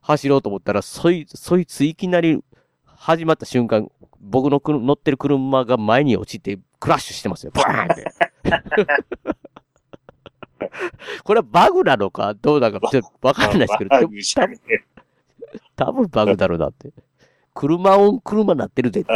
[0.00, 2.42] 走ろうと思ったら、そい、そいついきなり
[2.86, 7.52] 始まった瞬間、僕のくる乗ってる車が前に落ちて、クラッシュしてますよ。
[7.54, 8.04] バーンって。
[11.24, 12.34] これはバグなのか？
[12.34, 12.88] どうなのか？
[12.88, 14.08] ちょっとわかんないですけど、多分
[15.76, 16.92] 多分バグだろうなって。
[17.54, 19.12] 車オン車なってるでって。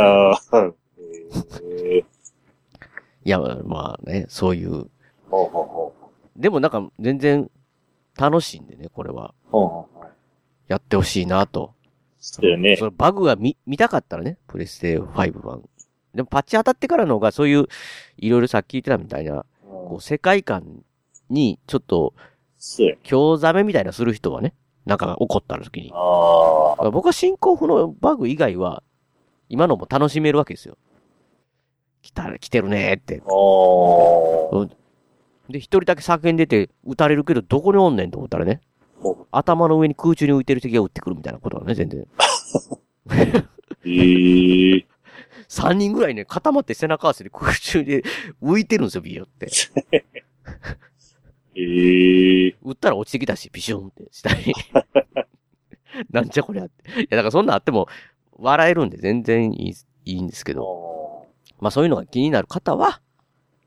[3.25, 4.71] いや、まあね、そういう。
[4.71, 4.85] ほう
[5.31, 5.93] ほうほ
[6.37, 7.51] でもなんか全然
[8.17, 9.35] 楽しいんでね、これは。
[9.49, 9.51] う。
[9.51, 10.07] ほうほうほう。
[10.69, 11.75] やってほしいなと。
[12.19, 15.63] そうよねそのバグが見、見たかったらね、プレステ5版。
[16.15, 17.67] でもパッチ当たってからの方がそういう、
[18.17, 20.83] いろいろさっき言ってたみたいな、こう世界観
[21.29, 22.15] にちょっと、
[23.03, 24.55] 興ざめみたいなする人はね、
[24.87, 25.91] なんか起こった時に。
[26.93, 28.83] 僕は進行不能バグ以外は、
[29.49, 30.77] 今のも楽しめるわけですよ。
[32.07, 33.23] 来たら来てるねーって。
[34.53, 34.71] うん
[35.49, 38.61] で、一人だけ叫んでて、撃たれるけど、どこにおんねんと思ったらね、
[39.31, 42.07] 頭の上に空中に浮いてる敵が撃ってくるみたいなことだね、全然。
[43.85, 44.87] ええ
[45.47, 48.03] 三人ぐらいね、固まって背中合わせで空中で
[48.43, 49.47] 浮いてるんですよ、ビヨって。
[51.55, 54.53] ええ撃ったら落ちてきたし、ビシュンって下に。
[56.11, 57.03] なんじゃこりゃって。
[57.03, 57.87] いや、だからそんなんあっても、
[58.33, 60.97] 笑えるんで全然いい、いいんですけど。
[61.61, 63.01] まあそういうのが気になる方は、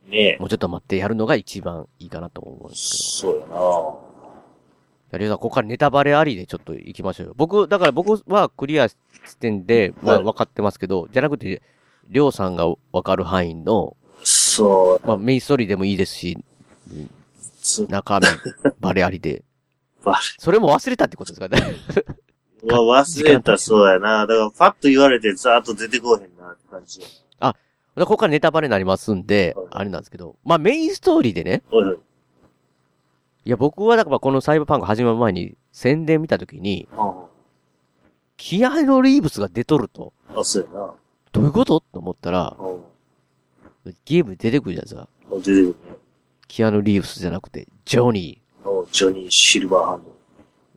[0.08, 3.46] ねもうちょっと待ってやるのが一番いいかなと思うんですそうやな
[5.12, 5.18] けど。
[5.20, 7.34] りょうさん、ここからネタバレありでちょっと行きましょうよ。
[7.36, 8.96] 僕、だから僕はクリアし
[9.40, 11.62] てんで、まあ分かってますけど、じゃなくて、
[12.10, 15.08] りょうさんが分かる範囲の、そう。
[15.08, 16.38] まあメインストーリーでもいいですし、
[17.88, 18.28] 中身、
[18.80, 19.44] バレありで。
[20.38, 21.62] それも忘れたってことですかね。
[22.64, 24.28] うわ忘れた、そうやな。
[24.28, 27.02] だから、パッと言われて、ざーっと出てこへんな、って感じ。
[27.40, 27.56] あ、
[28.06, 31.64] ここからネタバレになりますんで、あれなんですけど、まあメインストーリーでね、
[33.46, 36.88] いや僕はだからこのサイバーパンク始まる前に宣伝見たときに、
[38.38, 40.94] キアヌ・リーブスが出とると、あ、そうやな。
[41.32, 41.80] どういうこと？
[41.80, 42.56] と思ったら、
[44.06, 45.08] ゲームに出てくるじゃないですか。
[45.30, 45.74] 出てくるね。
[46.48, 50.10] キアヌ・リーブスじゃなくて、ジョニおジョニー・シルバーハンド。
[50.10, 50.14] ー、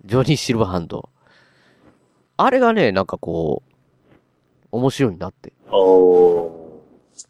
[0.09, 1.09] ジョニー・シルバーハンド。
[2.37, 3.73] あれがね、なんかこう、
[4.73, 5.53] 面白いなって。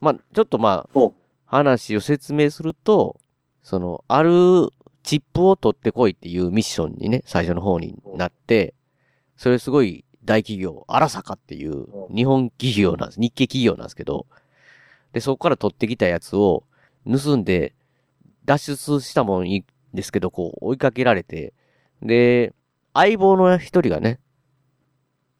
[0.01, 1.11] まあ、ちょっとまあ、
[1.47, 3.21] 話を説明すると、
[3.63, 4.71] その、ある
[5.03, 8.75] チップを取ってこいっていうミッションにね、最初の方になって、
[9.37, 13.21] それすごい大企業、荒坂っていう日本企業なんです。
[13.21, 14.27] 日系企業なんですけど、
[15.13, 16.65] で、そこから取ってきたやつを
[17.07, 17.75] 盗んで
[18.45, 21.53] 脱出したもんいいんですけど、こう追いかけられて、
[22.03, 22.55] で、
[22.95, 24.21] 相棒の一人がね、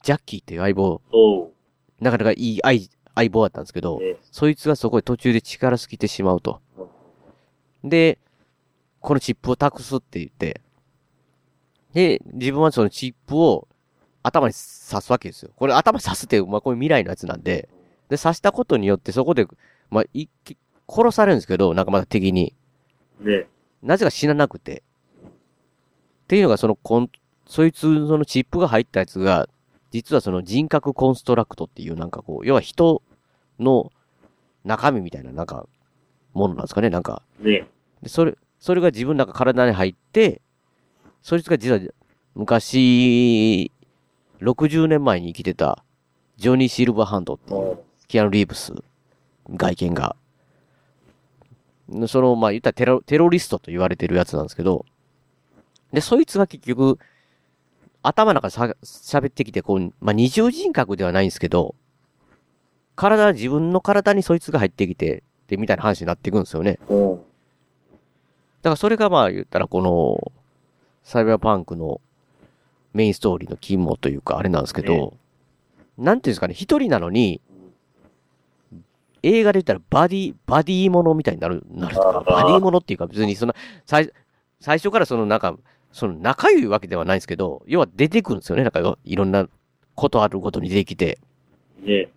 [0.03, 1.01] ジャッキーっていう相棒、
[2.01, 2.61] なかなかいい
[3.15, 6.61] 相相棒だったんですけど、そいつがそこで途中で力尽きてしまうと。
[7.85, 8.19] で、
[9.01, 10.61] このチップを託すって言って、
[11.93, 13.69] で、自分はそのチップを
[14.23, 15.51] 頭に刺すわけですよ。
[15.57, 17.69] これ頭に刺すって、まあこれ未来のやつなんで、
[18.09, 19.47] で、刺したことによってそこで、
[19.91, 20.57] まあ、一気、
[20.89, 22.55] 殺されるんですけど、なんかまた敵に。
[23.21, 23.47] ね。
[23.83, 24.83] なぜか死ななくて。
[25.25, 25.31] っ
[26.29, 27.11] ていうのがそのコン、
[27.47, 29.49] そいつそのチップが入ったやつが、
[29.93, 33.03] 実はその人格コンストラクトっていうなんかこう、要は人
[33.61, 33.93] の
[34.65, 35.67] 中身みたいななんか、
[36.33, 37.23] ものなんですかね、なんか。
[37.41, 37.69] ね。
[38.03, 40.41] で、それ、それが自分なんか体に入って、
[41.21, 41.81] そいつが実は
[42.35, 43.71] 昔、
[44.41, 45.85] 60年前に生きてた、
[46.37, 47.79] ジョニー・シルバーハンドっていう、
[48.09, 48.73] キアヌ・リーブス、
[49.51, 50.17] 外見が、
[52.09, 54.87] その、まあ、言ったらテロ、テロリストと言われてるやつなんですけど、
[55.93, 56.99] で、そいつが結局、
[58.03, 61.75] 頭の中でさ喋ってきて、こう、まあ、二重人格ではないんですけど、
[62.97, 66.79] 体、自分の体にそいつが入ってきて、で、みたいな話になっていくんですよね。
[68.63, 70.33] だからそれがまあ言ったらこの、
[71.05, 72.01] サイバーパンクの
[72.93, 75.15] メインストーリーの肝というかあれなんですけど、
[75.99, 77.41] なんていうんですかね、一人なのに、
[79.23, 83.55] 映画で言ったらバディ、バディものみたいになる、なるとか、バディものっていうか別にその、
[83.87, 84.13] 最、
[84.61, 85.57] 最初からそのなんか、
[85.93, 89.47] その仲良いわけではないんですけど、要は出てくるんですよね、なんかいろんな
[89.95, 91.19] ことあるごとに出てきて。
[91.83, 92.09] ね。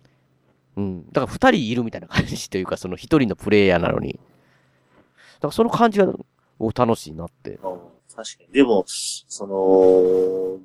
[0.76, 1.06] うん。
[1.12, 4.14] だから二人いるみたいな感じというか、その一人のプレイヤーなのに。
[4.14, 4.20] だか
[5.48, 6.12] らその感じが、
[6.58, 7.58] 僕楽しいなって。
[8.14, 8.52] 確かに。
[8.52, 10.58] でも、その、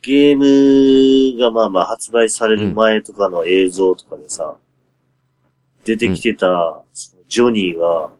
[0.00, 4.56] ゲームがまあまあ発売される前とかの映像とかでさ、
[5.84, 8.10] 出てきてた、そのジョニーが、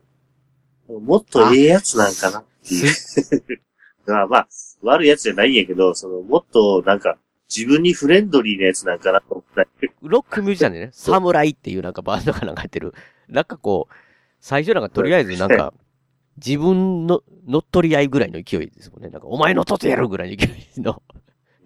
[0.89, 2.85] もっとええやつなんかなっていう。
[2.87, 3.74] ま
[4.09, 4.49] あまあ、
[4.83, 7.19] 悪いやつじゃないんやけど、その、もっと、なんか、
[7.55, 9.67] 自分にフレンドリーなやつなんかなと思った
[10.03, 12.95] ロックミュージシャンでね、 サムライっていうなんかバンドがなんかやってる。
[13.29, 13.95] なんかこう、
[14.41, 15.73] 最初なんかとりあえずなんか、
[16.37, 19.09] 自分の乗っ取り合いぐらいの勢いですもんね。
[19.09, 21.03] なんか、お前のとってやるぐらいの勢いの。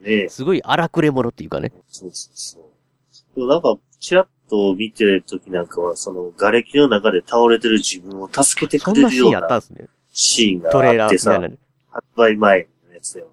[0.01, 0.29] ね。
[0.29, 1.73] すごい荒くれ者っていうかね。
[1.89, 3.35] そうそうそう。
[3.35, 9.89] でもなんか、ちらっと見てる時なんかは、その、瓦礫の中で倒れてる自分を助けてくれそんなシーンるようなあったんですね。
[10.13, 11.61] シーンがトレーラあってさーみたいな、ね。
[11.91, 13.29] 発売前のやつだよ。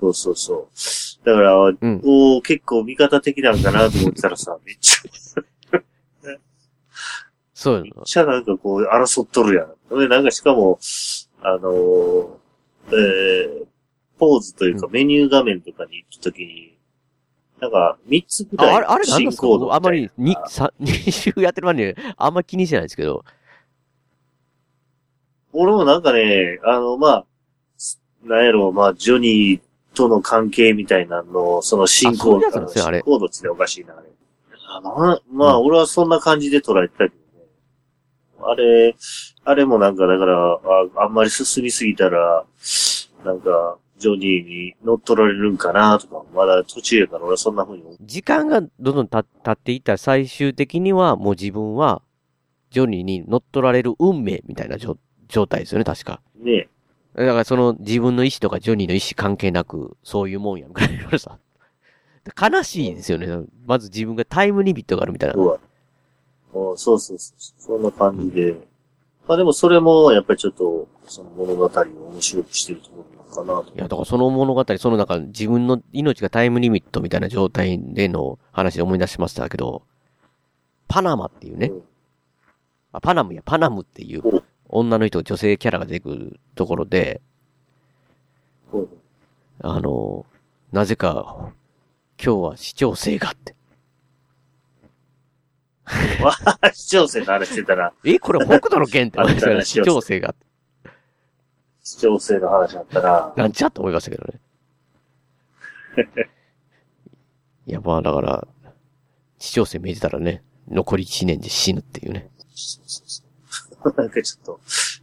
[0.00, 0.68] そうそうそ
[1.22, 1.26] う。
[1.26, 5.78] だから、んおー結構味方的なんかなと思ってたらさ、 めっちゃ、
[7.54, 9.98] そうめっちゃなんかこう、争っとるやん。
[9.98, 10.78] で、なんかしかも、
[11.42, 12.28] あのー
[12.90, 13.66] えー、
[14.18, 16.78] ポーズというかメニュー画面とかに行った時に、
[17.60, 19.48] なんか、三つくらいああれ、あれなんですか？
[19.72, 23.24] あんまりに、さ、 2週やってる前に、あんまり気にしてないんですけど。
[25.52, 27.26] 俺もなんかね、あの、まあ、
[28.24, 29.60] なんやろ、まあ、ジョニー
[29.96, 34.08] との関係みたいなのを、その進行あそういうやつなんですよあれ進行度っておかしいな、あれ。
[34.70, 37.46] あなまあ、俺はそんな感じで捉えてたけどね。
[38.42, 38.96] あれ、
[39.44, 40.60] あれもなんか、だから、
[40.96, 42.44] ああんまり進みすぎたら、
[43.24, 47.96] なんか、ジョニーに乗っ取られるんかなとか、まだ途中やから俺はそんな風に思う。
[48.00, 52.02] 時間がどんどんた経っていったら最終的にはもう自分は、
[52.70, 56.20] ジョニーに乗っ取られる運命みたいな状状態ですよね、確か。
[56.36, 56.68] ね
[57.18, 61.38] だからその自分の意思とかジョニーの意思関係なく、そういうもんやんぐらいのさ。
[62.40, 63.26] 悲しいですよね。
[63.66, 65.34] まず自分がタイムリミットがあるみたいな。
[65.34, 65.60] そう
[66.74, 67.52] あそうそうそう。
[67.58, 68.68] そんな感じで。
[69.26, 71.68] まあでもそれも、やっぱりちょっと、その物語を
[72.12, 73.04] 面白くしてるとこ
[73.36, 73.74] ろなのかなと。
[73.74, 79.82] いや、だからその物語、そのなんか自分の命がタイムリミットみたいな状態での話で思い出しましたけど、
[80.86, 81.72] パナマっていうね、
[82.92, 84.22] あ、パナムや、パナムっていう
[84.68, 87.20] 女の人、女性キャラが出てくるところで、
[89.60, 90.26] あの、
[90.72, 91.52] なぜか、
[92.22, 93.54] 今日は視聴性があって。
[96.22, 99.52] わあ、視聴生の話してたら、え、これ北斗の剣って思いましたね。
[99.52, 100.46] あったな視聴性があって。
[101.82, 104.40] 視聴生の話だったら、なんちゃと思いましたけどね。
[107.66, 108.46] いや、まあだから、
[109.38, 112.30] 視聴性見えてたらね、残り1年で死ぬっていうね。
[113.84, 114.60] なんかちょっと、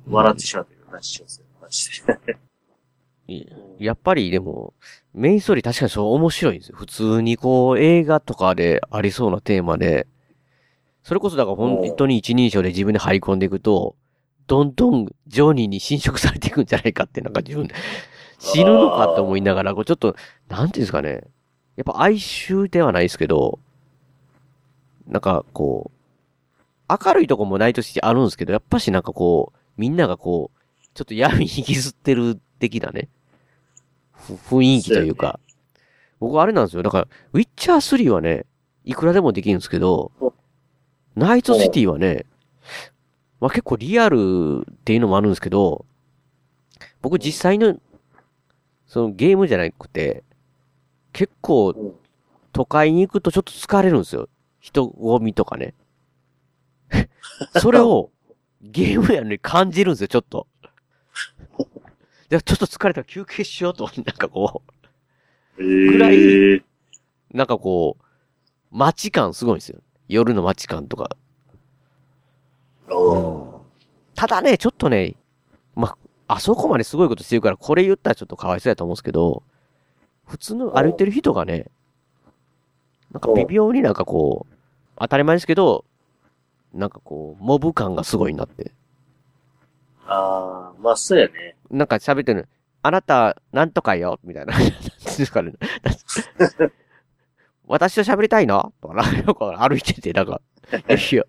[0.08, 2.38] 笑ってしまったけどな、視聴生の話で。
[3.80, 4.74] やっぱりでも、
[5.14, 6.78] メインストーリー確かにそう面白いんですよ。
[6.78, 10.08] 普通にこう映画とかでありそうなテーマで、
[11.04, 13.96] それこそだから本当に一人称で自分で入り込んでいくと、
[14.48, 17.74] どんどんジョニーに侵食されていくんじゃないかってなんか自分で
[18.38, 20.16] 死ぬのかと思いながら、こうちょっと、
[20.50, 21.24] なんていうんですかね。
[21.76, 23.60] やっぱ哀愁ではないですけど、
[25.08, 25.95] なんかこう、
[26.90, 30.60] 明るいとこもないとしてあるんですけど、やっぱしなんかこう、みんながこう、
[30.94, 33.10] ちょっと闇に引きずってる的なね、
[34.14, 35.40] ふ雰囲気というか、
[36.20, 36.84] 僕あれなんですよ。
[36.84, 38.46] だから、ウィッチャー3はね、
[38.84, 40.12] いくらでもできるんですけど、
[41.16, 42.26] ナイトシティはね、
[43.40, 45.86] まあ結構リアルっていうのもあるんですけど、
[47.02, 47.78] 僕実際の、
[48.88, 50.24] そのゲームじゃなくて、
[51.14, 51.96] 結構、
[52.54, 54.30] 都会に行くとちょっと疲れるんですよ。
[54.60, 55.74] 人混みとかね。
[57.60, 58.12] それを、
[58.62, 60.48] ゲームやのに感じるんですよ、ちょっと。
[62.30, 64.64] でちょっと疲れたら休憩しようと、なんかこ
[65.58, 65.64] う。
[65.64, 66.64] ぐらい、
[67.32, 68.04] なんかこう、
[68.72, 69.80] 街感すごいんですよ。
[70.08, 71.16] 夜の街感とか。
[74.16, 75.16] ただね、ちょっとね、
[75.76, 79.44] まあ、あそこまですごいことしてるから、これ言ったらちょっとかわいそうやと思うんですけど、
[80.26, 81.70] 普通の歩いてる人がね、
[83.12, 84.56] なんか微妙になんかこう、
[84.98, 85.86] 当たり前ですけど、
[86.76, 88.72] なんかこう、モブ感がすごいなって。
[90.06, 91.56] ああ、まあそうやね。
[91.72, 92.48] なんか喋ってる、
[92.84, 94.54] あなた、なんとかよ、みたいな。
[94.58, 95.54] ですかね。
[97.68, 98.74] 私と喋りたいの？
[98.82, 100.42] とか、なんか歩いてて、なんか、
[100.88, 101.24] いや、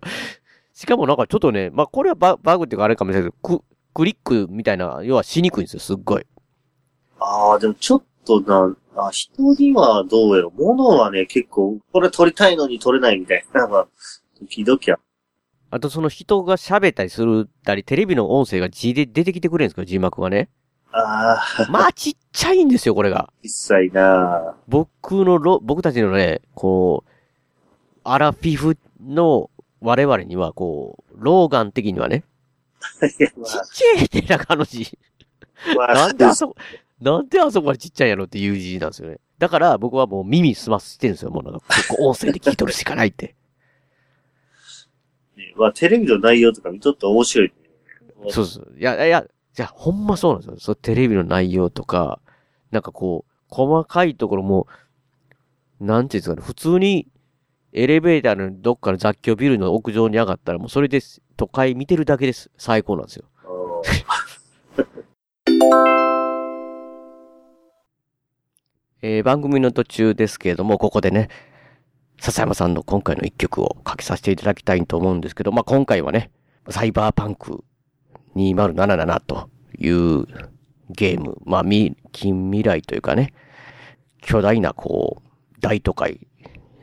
[0.73, 3.63] しかもなんかちょっとね、まあこれはババグっていうかあれかもしれないけど、ク
[3.95, 6.25] クリックみたいな、要はしにくいんですよ、すっごい。
[7.19, 10.51] ああ、でもちょっとな、あ人にはどうやろ。
[10.51, 13.87] 物はね、結構、これ撮りたいのに撮れないみたいな、まあ、
[14.39, 14.99] 時々や。
[15.69, 20.49] あとその人が喋ったりするたり、テレビの音声が字で出てきてくれるんですけど、字幕がね。
[20.91, 21.67] ああ。
[21.69, 23.29] まあちっちゃいんですよ、これが。
[23.43, 27.09] 小さいな僕のロ、僕たちのね、こう、
[28.03, 29.49] アラフィフの
[29.81, 32.23] 我々には、こう、ローガン的にはね、
[33.01, 34.97] いや、まちっちゃいってなあの字。
[35.75, 36.55] まあなんであそこ、
[37.01, 39.19] なんであそこまでちっちゃいんやろっていう字なんですよね。
[39.37, 41.31] だから僕はもう耳すましてるんですよ。
[41.31, 41.59] もうなんか、
[41.89, 43.35] ここ音声で聞いとるしかないって。
[45.57, 47.53] まあ、テレビの内容とか見とって面白い、ね。
[48.29, 48.73] そうそう。
[48.77, 50.57] いや、いや、じゃあ、ほんまそうなんですよ。
[50.59, 52.19] そう、テレビの内容とか、
[52.71, 54.67] なんかこう、細かいところも、
[55.79, 57.07] なんていうんですかね、普通に、
[57.73, 61.21] エレベーターのどっかの雑居ビルの屋上に上がったら、もうそれです。
[61.35, 62.49] 都会見てるだけです。
[62.57, 63.25] 最高なんですよ。
[69.03, 71.29] えー、番組の途中ですけれども、ここでね、
[72.19, 76.31] 笹山さんの今回の一曲をかけさせていただきたいと思うんですけど、まあ、今回はね、
[76.69, 77.63] サイバーパンク
[78.35, 80.25] 2077という
[80.89, 81.63] ゲーム、まあ、
[82.11, 83.33] 近未来というかね、
[84.21, 86.27] 巨大なこう、大都会、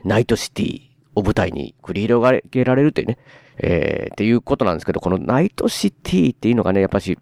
[0.04, 0.80] ナイトシティ
[1.14, 3.18] を舞台に繰り広げられるというね、
[3.58, 7.18] えー、っていうことなんですけど、このナイトシティっていうのがね、やっぱし、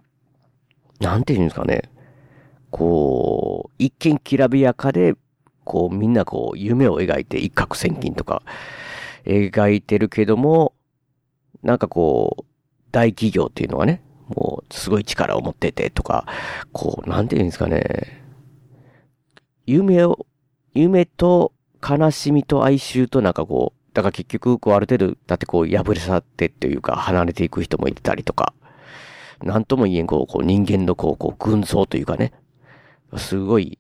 [1.01, 1.91] なんていうんですかね、
[2.71, 5.15] こう、一見きらびやかで、
[5.65, 8.43] こうみんなこう夢を描いて一攫千金とか
[9.25, 10.75] 描いてるけども、
[11.63, 12.45] なんかこう、
[12.91, 16.27] 大企業っていうのはね、もうすごい力を持っててとか、
[16.73, 18.23] こう、なんていうんですかね、
[19.67, 20.27] 夢を、
[20.75, 21.53] 夢と
[21.87, 28.55] 悲しみと哀愁となんかこう、だから結局、こう、ある程度、だってこう、破れ去ってっていうか、離れていく人もいたりとか、
[29.43, 32.33] なんとも言えん、こう、こう人間のこう、こう、群像というかね、
[33.17, 33.79] すごい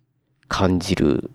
[0.48, 1.30] 感じる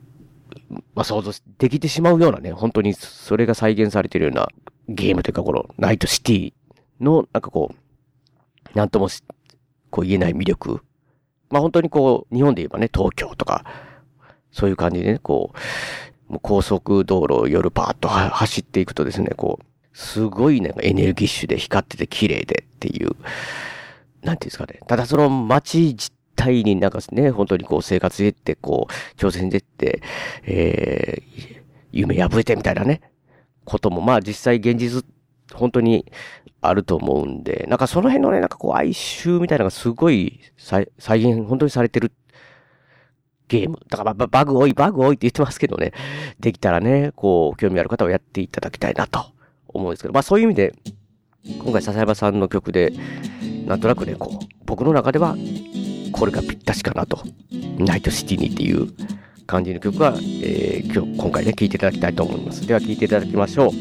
[0.69, 4.49] まあ、想像できてしまうようなね、本当にそれが再現されているような
[4.89, 6.53] ゲームというか、このナイトシティ
[6.99, 9.09] の、なんかこう、なんとも
[9.89, 10.81] こう言えない魅力。
[11.49, 13.63] まあ、本当にこう、日本で言えばね、東京とか、
[14.51, 15.53] そういう感じでね、こ
[16.29, 23.15] う、もう高速道路を夜バーッと走っていくとですね、こう、すごいなんかエネルギッシュで光ってて綺麗でっていう、
[24.21, 24.79] なんていうんですかね。
[24.87, 25.95] ただその街
[26.37, 30.01] 自体になんかね、本当にこう生活でってこう、挑戦でって、
[30.43, 33.01] えー、夢破れてみたいなね、
[33.65, 35.03] こともまあ実際現実、
[35.53, 36.05] 本当に
[36.61, 42.11] あると思うんで、なんかその辺のね、なんかこう哀愁みたいなのがすごい再再現、本当にされてる
[43.47, 43.79] ゲーム。
[43.89, 45.91] だからバグ多い、バグ多いって言ってますけどね、
[46.39, 49.25] できたらね、こう、興味ある方はやっていただきたいなと
[49.67, 50.73] 思うんですけど、まあそういう意味で、
[51.59, 52.93] 今回笹山さんの曲で、
[53.65, 55.35] なんとなくね、こう、僕の中では
[56.11, 57.19] これがぴったしかなと。
[57.77, 58.89] ナイトシティにっていう
[59.45, 62.65] 感じの曲は、えー、今日、今回ね、聴いていただきたいと思います。
[62.65, 63.71] では聴いていただきましょう。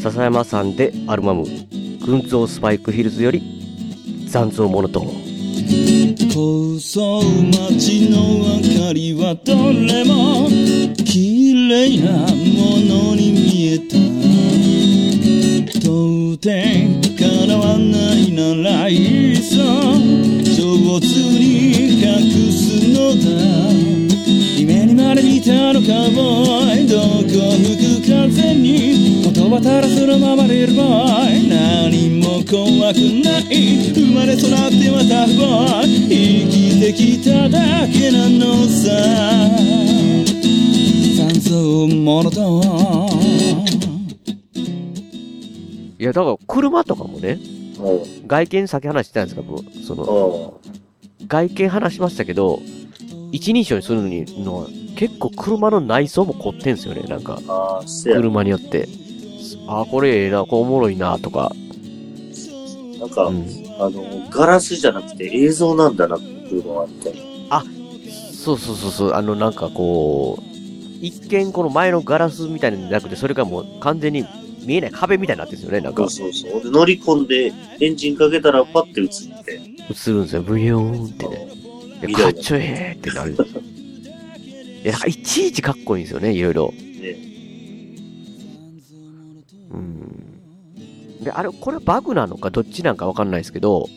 [0.00, 1.44] 笹山さんでアルバム、
[2.04, 5.32] 群像スパイクヒルズより、残像モノトーン。
[6.34, 10.48] 高層街の明かりはどれも
[11.04, 12.26] 綺麗なも
[12.80, 13.96] のに見えた
[15.78, 16.48] 到底
[17.16, 20.01] 叶わないならいっそ
[25.44, 30.66] たのかボーイどこ吹く風に言葉足らずのままでい。
[30.66, 38.90] るボーイ何も怖くない生まれ育ってまたボーイ生きてきただけなのさ。
[41.16, 42.62] 残像ものと
[45.98, 47.38] いや、だから車とかもね、
[48.26, 49.42] 外見先話してたんですか、
[49.86, 50.60] その、
[51.28, 52.60] 外見話しましたけど、
[53.32, 57.40] 一人称にするのにの結構車の内装も凝ってんすよね、なんか。
[58.04, 58.88] 車によって。
[59.66, 61.50] あ、これええな、これおもろいな、とか。
[63.00, 63.46] なんか、うん、
[63.80, 66.18] あの、ガラスじゃなくて映像なんだな、
[66.48, 67.14] 車はって。
[67.50, 67.64] あ、
[68.32, 70.42] そうそうそうそう、あの、なんかこう、
[71.00, 74.24] 一見この前のガラスみたいなんじゃなくて、それがもう完全に
[74.64, 76.08] 見えない壁みたいになってるんですよね、なんか。
[76.08, 76.62] そうそうそう。
[76.62, 79.54] で、乗り込んで、エンジンかけたらパッて映って。
[79.54, 81.61] 映るんですよ、ブヨーンってね。
[82.08, 83.36] かっちょええってなる。
[84.84, 86.72] いや、いちいちかっこいいんですよね、いろいろ。
[86.72, 87.16] ね、
[89.70, 91.24] うん。
[91.24, 93.88] で、あれ、これバグなのかどっちなんかわかんないですけど、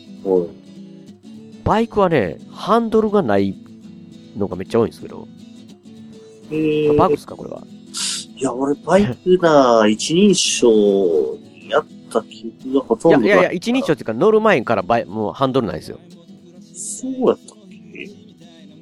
[1.64, 3.56] バイクはね、ハンドルがない
[4.36, 5.26] のがめっちゃ多いんですけど。
[6.50, 7.62] えー、バグですか、これは？
[8.36, 10.68] いや、俺、バイクな、 一人称
[11.68, 15.98] やった記憶がほとんどいやいや、一人称っていうか乗る前からバイもうハンドルないですよ。
[16.74, 17.55] そうやった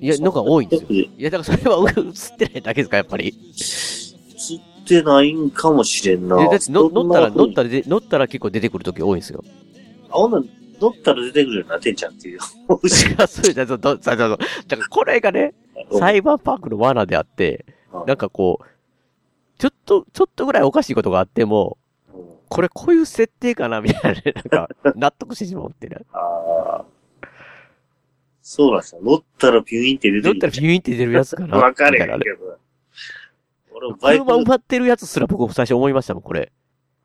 [0.04, 0.88] いや、のが多いんですよ。
[0.90, 3.28] いや、だからそれは 映ってないだけですか、やっぱり。
[3.28, 3.30] 映
[4.56, 6.36] ってないんかもしれんな。
[6.36, 9.42] だって乗ったら、乗ったら、乗ったら結構出てくるとき多いんですよ。
[10.10, 10.44] あ、ほんな
[10.78, 12.36] 乗ったら出てくるよなってんじゃんっていう。
[12.36, 12.40] い
[13.18, 14.36] や、そうだ、そうだ、だか
[14.76, 15.54] らこれがね、
[15.98, 17.64] サイバーパークの罠であって、
[18.06, 18.64] なんかこう、
[19.58, 21.78] ちょっと、ちょっとぐらいおかしいことがあっても、
[22.50, 25.96] これこういう設定かなみたいな、ね、なんか、納得してしまうってね。
[26.12, 26.84] ああ。
[28.46, 29.00] そうなんですよ。
[29.02, 30.34] 乗ったらピュインって出てる。
[30.34, 31.56] 乗ったらピュインって出るやつかな。
[31.56, 32.58] わかれへんけど。
[33.72, 34.24] 俺もバイク。
[34.26, 36.52] 車埋まってるやつすら僕最初思いましたもん、これ。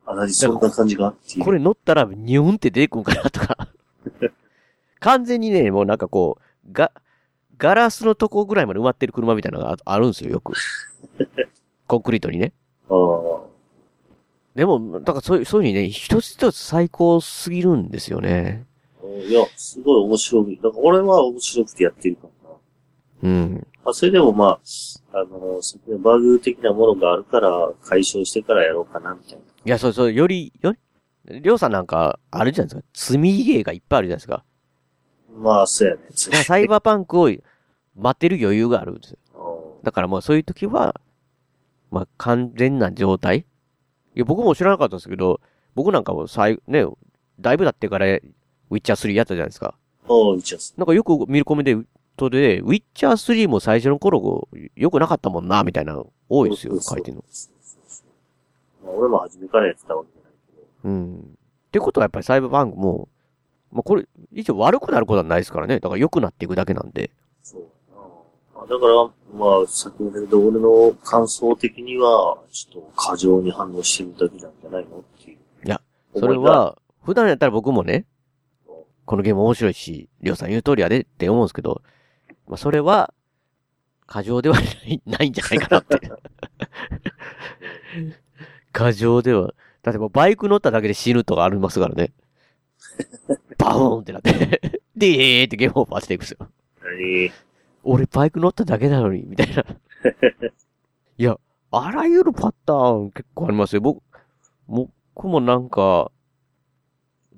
[0.04, 3.68] あ、なにそんな感じがこれ乗ったらニューンって出てくんかなとか。
[5.00, 6.36] 完全にね、もうなんかこ
[6.68, 6.92] う、が、
[7.56, 10.52] ガラスのとこぐらいまで埋まってる車みたいなのがああるんですよ、よく。
[11.86, 12.52] コンクリートにね。
[12.90, 13.40] ああ。
[14.54, 18.66] でも、だからそういう、そういうふうにね、一つ一つ最高すぎるんですよね。
[19.28, 20.56] いや、すごい面白い。
[20.56, 22.56] だから俺は面白くてやってるからな。
[23.22, 23.66] うん。
[23.84, 24.60] まあ、それでもまあ、
[25.12, 29.40] あの、そこでバグ的なものがあるから、解消してからやろうかな、みたいな。
[29.40, 32.88] いや、そうそう、より、より、りょうさんなんか、あるじゃないですか。
[32.92, 34.44] 積みゲーがいっぱいあるじゃないですか。
[35.36, 36.02] まあ、そうやね。
[36.12, 37.30] サイバーパンクを
[37.96, 39.18] 待ってる余裕があるんですよ。
[39.82, 41.00] だからもうそういう時は、
[41.90, 43.46] まあ完全な状態
[44.14, 45.40] いや、僕も知らなかったんですけど、
[45.74, 46.84] 僕なんかも最、ね、
[47.38, 48.18] だいぶ経ってから、
[48.70, 49.74] ウィッチャー3やったじゃないですか。
[50.08, 57.24] おウィッチャーなんかよく見るコメントで、ウィッチャー3も最初の頃、よくなかったもんな、みたいなの多いですよ、書いてるの。
[58.84, 60.32] まあ、俺も初めからやってたわけじゃない
[60.84, 61.18] うん。
[61.18, 63.08] ってことはやっぱりサイバーパンクも、
[63.72, 65.80] まあこれ、一応悪くなることはないですからね。
[65.80, 67.10] だから良くなっていくだけなんで。
[68.54, 75.38] まあだから、まあ、先ほど言俺の感想的には、ちょっと過剰に反応してるだけなんじゃないのっていう。
[75.64, 75.80] いや、
[76.16, 78.06] それは、普段やったら僕もね、
[79.10, 81.82] このゲーム面白いし、りょうさん言う通りやでって思うんですけど、
[82.46, 83.12] まあそれは、
[84.06, 86.12] 過剰ではない、 ないんじゃないかなって。
[88.70, 89.52] 過剰では、
[89.82, 92.12] だってもうバイク乗っただけで死ぬとかありますからね。
[93.58, 94.80] バーンってなって。
[94.94, 96.48] でーってゲームオーバーしていくんですよ。
[96.80, 97.32] 何
[97.82, 99.64] 俺バイク乗っただけなのに、みたいな。
[101.18, 101.36] いや、
[101.72, 103.80] あらゆるパターン結構ありますよ。
[103.80, 104.04] 僕、
[104.68, 106.12] 僕もなんか、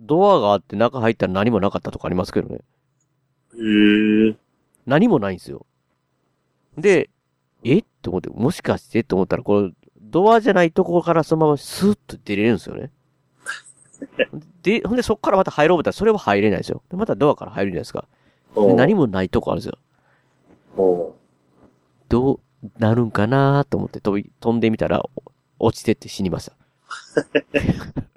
[0.02, 2.60] ドアがあって中入ったら何もなかったとかありますけどね。
[3.54, 4.36] へえ。
[4.86, 5.66] 何もないんですよ。
[6.76, 7.10] で、
[7.64, 7.78] え？
[7.78, 12.90] って思って、もしかしてって思ったら、これ、ドアじゃないところからそのままスーッと出れるんですよね。
[14.62, 16.82] で、ほんでそっからまた入ろう思ったら、それは入れないですよ。
[16.90, 18.06] で、またドアから入るじゃないですか。
[18.56, 19.72] で、何もないとこあるんです
[20.76, 21.14] よ。
[22.08, 22.40] どう
[22.78, 25.02] なるんかなと思って飛び、飛んでみたら、
[25.58, 26.52] お落ちてって死にました。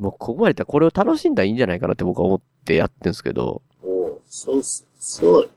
[0.00, 3.62] もうここまでいったらこれを楽しんだらいいんじゃないかなって僕は思ってやってんですけど。
[3.84, 4.86] おそうっす。
[4.98, 5.50] そう。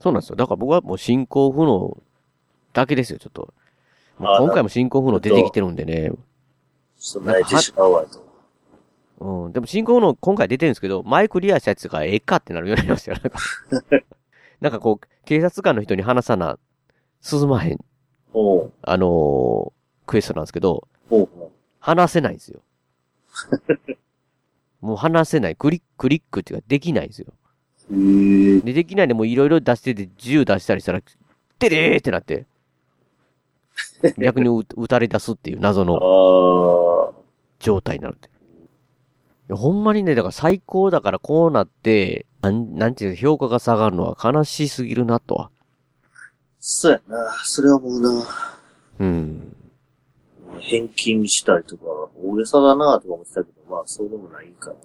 [0.00, 0.36] そうなんですよ。
[0.36, 1.96] だから僕はもう進行不能
[2.72, 3.52] だけですよ、ちょっと。
[4.18, 6.10] もうあ今回も進行不能出てきてるんでね。
[6.96, 8.24] そんなやってしまうわと。
[9.20, 9.52] うん。
[9.52, 13.18] でも進行の今回出てるんですけど、前クリアしたやつがええかってなるようになりましたよ。
[13.22, 13.38] なんか
[14.60, 16.58] なんかこう、警察官の人に話さな、
[17.20, 17.78] 進まへん。
[18.82, 19.72] あのー
[20.06, 20.86] クエストなんですけど、
[21.80, 22.60] 話せないんですよ。
[24.80, 25.56] もう話せない。
[25.56, 27.32] クリック、クリックっていうかできないんですよ。
[27.90, 31.02] で、できないでもういろいろ出してて、銃出したりしたら、
[31.58, 32.46] てれーってなって、
[34.18, 37.14] 逆に撃撃たれ出すっていう謎の
[37.58, 38.28] 状態になるって。
[38.28, 38.30] い
[39.50, 45.50] やほんまにね、だから最高だからこうなって、なん、なんていうか評価が下がるのは悲しすぎるなとは。
[46.60, 47.32] そうやな。
[47.44, 48.26] それはもうな。
[49.00, 49.56] うん。
[50.60, 51.84] 返金したりとか、
[52.22, 54.76] 大げさだなとか思ってたけど、まあ、そうでもないかな。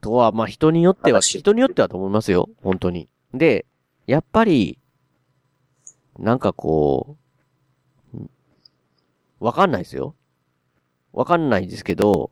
[0.00, 2.50] とは、まあ人によっては、人によってはと思いますよ。
[2.62, 3.08] 本当に。
[3.32, 3.66] で、
[4.06, 4.78] やっぱり、
[6.18, 7.16] なんかこ
[8.12, 8.30] う、ん
[9.40, 10.14] わかんないですよ。
[11.12, 12.30] わかんないですけど、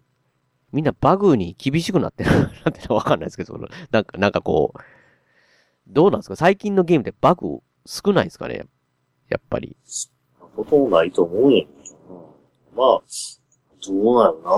[0.73, 3.59] みんなバグに厳しくなってるなってわかんないですけど、
[3.91, 4.81] なんか、なんかこう、
[5.89, 6.37] どうなんですか？
[6.37, 8.67] 最近のゲームでバグ少ないですかね？
[9.29, 9.77] やっぱり。
[10.55, 11.82] ほとんどないと思うんやけ。
[12.77, 13.03] まあ、
[13.87, 14.51] どうなるな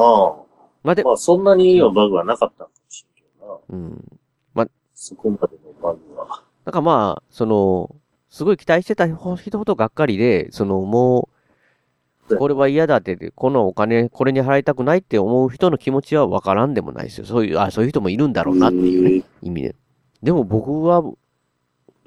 [0.82, 3.58] まあで、まあ、そんなにはバグはなかったかもしれんけどな。
[3.68, 4.18] うん。
[4.54, 6.42] まあ、そこまでのバグは。
[6.64, 7.94] なんかまあ、その、
[8.30, 11.28] すごい期待してた人ほどがっかりで、そのも
[12.28, 17.26] う、これは嫌だって、このお金、これに払いたくないって思う人の気持ちはわからんでもないですよ。
[17.26, 19.76] そういう、あ、そういう人もいるんだろうなっていうね、意味で。
[20.22, 21.02] でも僕は、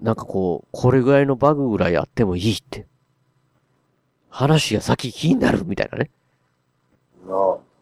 [0.01, 2.87] なんかこう、これぐらいのバグぐらいあってもいいって。
[4.37, 6.11] 話が先気になるみたいなね。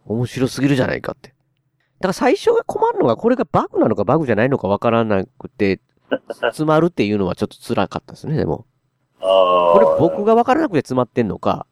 [0.06, 1.30] 面白すぎるじゃないかって。
[1.99, 5.82] だから最初が困るのが、これがバグなのかバグじゃないのかわからなくて、
[6.30, 8.66] 詰 まるっていうのはちょっと辛かったですね、でも。
[9.20, 11.68] これ僕がわからなくて詰まってんのか、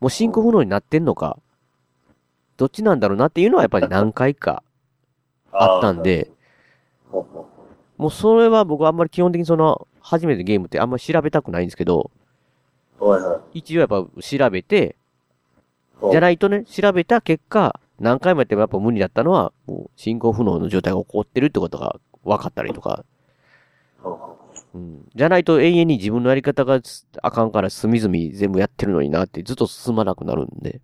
[0.00, 1.38] もう進行不能になってんのか、
[2.56, 4.64] どっちなんだろうなっていうのはやっぱり何回か
[5.52, 6.32] あったんで、
[7.98, 12.10] もうそれは僕はあんまり基本的にその、初めてゲームってあんまり調べたくないんですけど、
[13.02, 13.58] はいはい。
[13.58, 14.96] 一応やっぱ調べて、
[16.10, 23.04] じゃないとね、調べた結果、何回もやってもやっぱ無理だったのは、もう進行不能の状態が起こってるってことが分かったりとか、
[24.74, 25.08] うん。
[25.14, 26.80] じゃないと永遠に自分のやり方が
[27.22, 30.80] あかんから隅々全部やってるのになってずっと進まなくなるんで。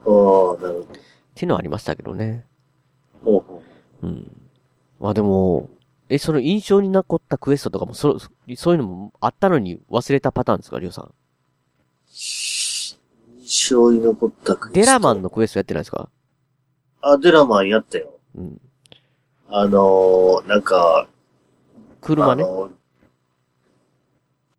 [0.00, 0.18] ああ、なる
[0.54, 0.80] ほど。
[0.80, 0.86] っ
[1.34, 2.44] ていうのはありましたけどね。
[3.24, 3.62] ほうほ
[4.02, 4.50] うん。
[4.98, 5.68] まあでも、
[6.08, 11.14] え、その印象に残ったクエストとかも、そ、そういうのもあったのに忘れたパターンですか、りょうさん？
[13.50, 16.08] 印象に残ったクエストデラマンのクエストやってないですか？
[17.02, 18.12] あ、デラマンやったよ。
[18.36, 18.60] うん。
[19.48, 21.08] あのー、なんか、
[22.00, 22.44] 車ね？
[22.44, 22.46] あ。
[22.46, 22.70] の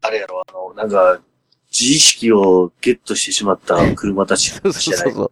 [0.02, 1.22] あれやろ、あの、なんか、
[1.72, 5.32] 自意識をゲットしてしまった 車たちそうそうそうそ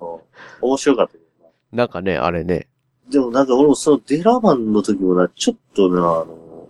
[0.00, 0.20] う。
[0.62, 1.24] 面白かったけど
[1.72, 2.66] なんかね、あれね。
[3.08, 6.68] でもなんか俺もそのデラマンの時もな、ちょっとな、あの、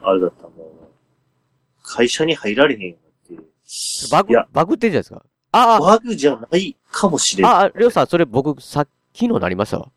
[0.00, 0.52] あれだったもん。
[1.82, 2.96] 会社に入られへん
[4.10, 5.22] バグ、バグってんじゃないですか？
[5.52, 7.46] ああ、バグじゃないかもしれん。
[7.46, 9.90] ああ、りょうさん、それ僕、さ、昨日なりましたわ。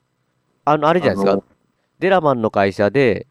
[0.66, 1.44] あの、あれじゃないですか？
[2.00, 3.28] デラマンの会社で、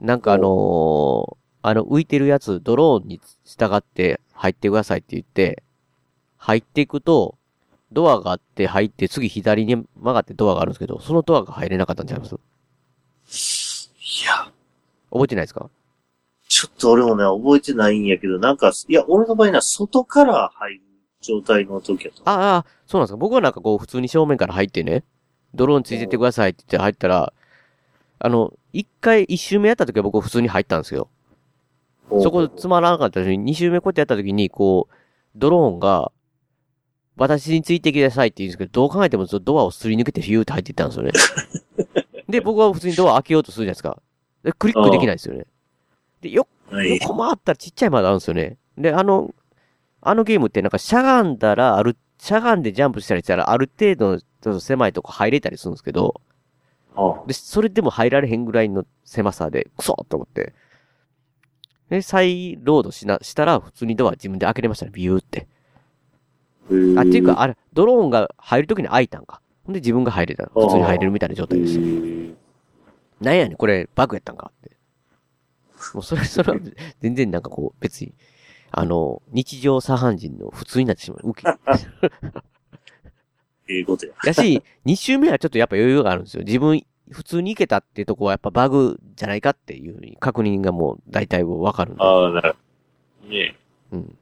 [0.00, 5.64] なんかあのーあの、浮いてるやつ、ドローンに従って入ってくださいって言って、
[6.36, 7.36] 入っていくと、
[7.90, 13.90] ドアがあって入って、次左に曲がってドアがあるんですけど、そのドアが入れなかったんちゃいます？
[13.98, 14.52] いや、
[15.10, 15.68] 覚えてないですか？
[16.48, 20.80] ちょっと俺もね、覚えてないんやけど、なんか、いや、俺の場合な、外から入る
[21.20, 22.22] 状態の時やと。
[22.24, 23.16] ああ、そうなんですか？
[23.16, 25.04] 僕はなんかこう、普通に正面から入ってね、
[25.54, 27.32] ドローンついてってくださいって言って入ったら、
[28.18, 31.08] あの、一回、一周目やった時は僕普通に入ったんですよ。
[32.22, 34.94] そこつまらなかったし、二周目こうやってやった時に、こう、
[35.34, 36.12] ドローンが、
[37.16, 41.12] 私についてきてくださいって言うんですけど、どう考えてもドアをすり抜けてフィューって入っていったんですよね。
[42.28, 44.02] で、僕は普通にドア開けようとするじゃないですか。
[44.44, 45.46] で、クリックできないですよね。
[46.28, 48.58] で、よ、はい横回ったらちっちゃい窓あるんですよね。
[48.76, 49.34] で、あの、
[50.00, 56.20] あのゲームってなんかしゃがんだら、ある、しゃがんでジャンプしたりしたら、ある程度のちょっと狭いとこ入れたりするんですけど、
[57.26, 60.54] で、それでも入られへんぐらいの狭さで、クソーと思って。
[61.90, 65.46] で、再ロードしな、したら、普通にドア自分で開けれましたね、ビューって。
[66.98, 69.40] あ、っていうか、あれ、ドローンが入るときに開いたんか。
[69.64, 70.46] ほんで自分が入れた。
[70.54, 73.24] 普通に入れるみたいな状態でした。
[73.24, 74.75] なんやねん、これ、バグやったんかって。
[75.94, 76.58] もうそれ、それは、
[77.00, 78.14] 全然なんかこう、別に、
[78.70, 81.30] あの、日常茶飯人の普通になってしまう。
[81.30, 81.44] ウケ。
[83.68, 84.12] ええことや。
[84.24, 86.44] やし、2周目はちょっとやっぱ余裕があるんですよ。
[86.44, 92.02] 自分、普通に行けたっていうとこはやっぱバグじゃないかっていうふうに確認がもう大体わかるんで。
[92.02, 92.56] ああ、なる
[93.22, 93.32] ほど。
[93.32, 93.56] ね
[93.92, 94.18] うん。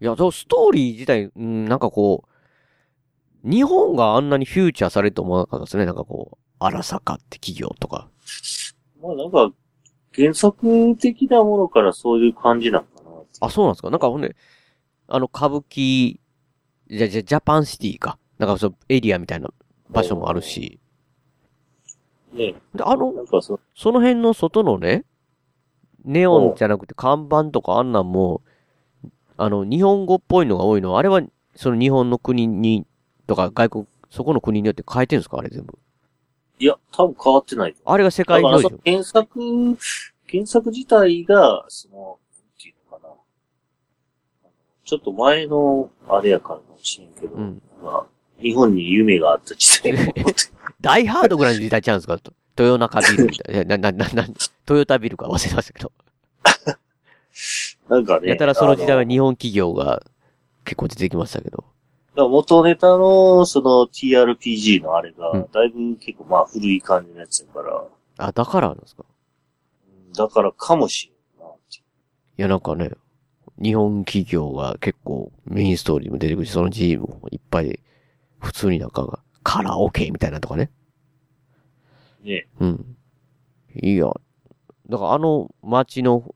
[0.00, 5.86] いや、そうストーリー自体、うん、なんかこう、日本があんなにフューチャーされると思わなかったですね。
[5.86, 8.08] なんかこう、荒坂って企業とか。
[9.02, 9.52] まあなんか、
[10.14, 13.10] 原作的なものからそういう感じなのかな。
[13.46, 14.34] あ、そうなんですかなんかほんで、
[15.08, 16.18] あの、歌舞伎、
[16.88, 18.18] じゃ、じゃ、ジャパンシティか。
[18.38, 19.50] なんかそう、エリアみたいな
[19.90, 20.80] 場所もあるし。
[22.32, 25.04] ねで、あの、なんかそその辺の外のね、
[26.04, 28.42] ネオンじゃなくて看板とかあんなんも、
[29.36, 31.22] あの、日本語っぽいのが多いのは、あれは、
[31.54, 32.86] その日本の国に、
[33.26, 35.38] とか外国、そこの国によって変えてるんですか？
[35.38, 35.78] あれ全部。
[36.60, 37.74] いや、多分変わってない。
[37.84, 39.40] あれが世界だからのその原作、
[40.30, 43.14] 原作自体が、その、なんていうのかな。
[44.84, 47.34] ちょっっと前の、あれやからかもしれんけど、
[47.82, 48.06] まあ、
[48.40, 50.12] 日本に夢があった時代の
[50.82, 52.18] ダイハードぐらいの時代ちゃうんですか？
[52.18, 53.76] と豊中ビルみたいな。
[53.78, 54.28] な、な、な、な、
[54.66, 55.92] トヨタビルか忘れましたけど。
[57.88, 58.28] なんかね。
[58.28, 60.02] やたらその時代は日本企業が
[60.64, 61.64] 結構出てきましたけど。
[62.10, 67.84] だから元ネタの、その TRPG のあれが、だいぶ結構まあ古い感じのやつやから、
[68.18, 69.04] あ、だからなんですか？
[70.16, 71.12] だからかもしい
[72.42, 72.90] や、なんかね、
[73.62, 77.80] 日本企業が結構メインストーリーにも出てくるし、その G もいっぱい、
[78.38, 80.70] 普通になんかが、カラオケみたいなとかね。
[82.24, 82.34] れん。
[82.34, 82.48] ね。
[82.60, 82.96] うん。
[83.82, 84.06] いや、
[84.88, 86.34] だからあの街の、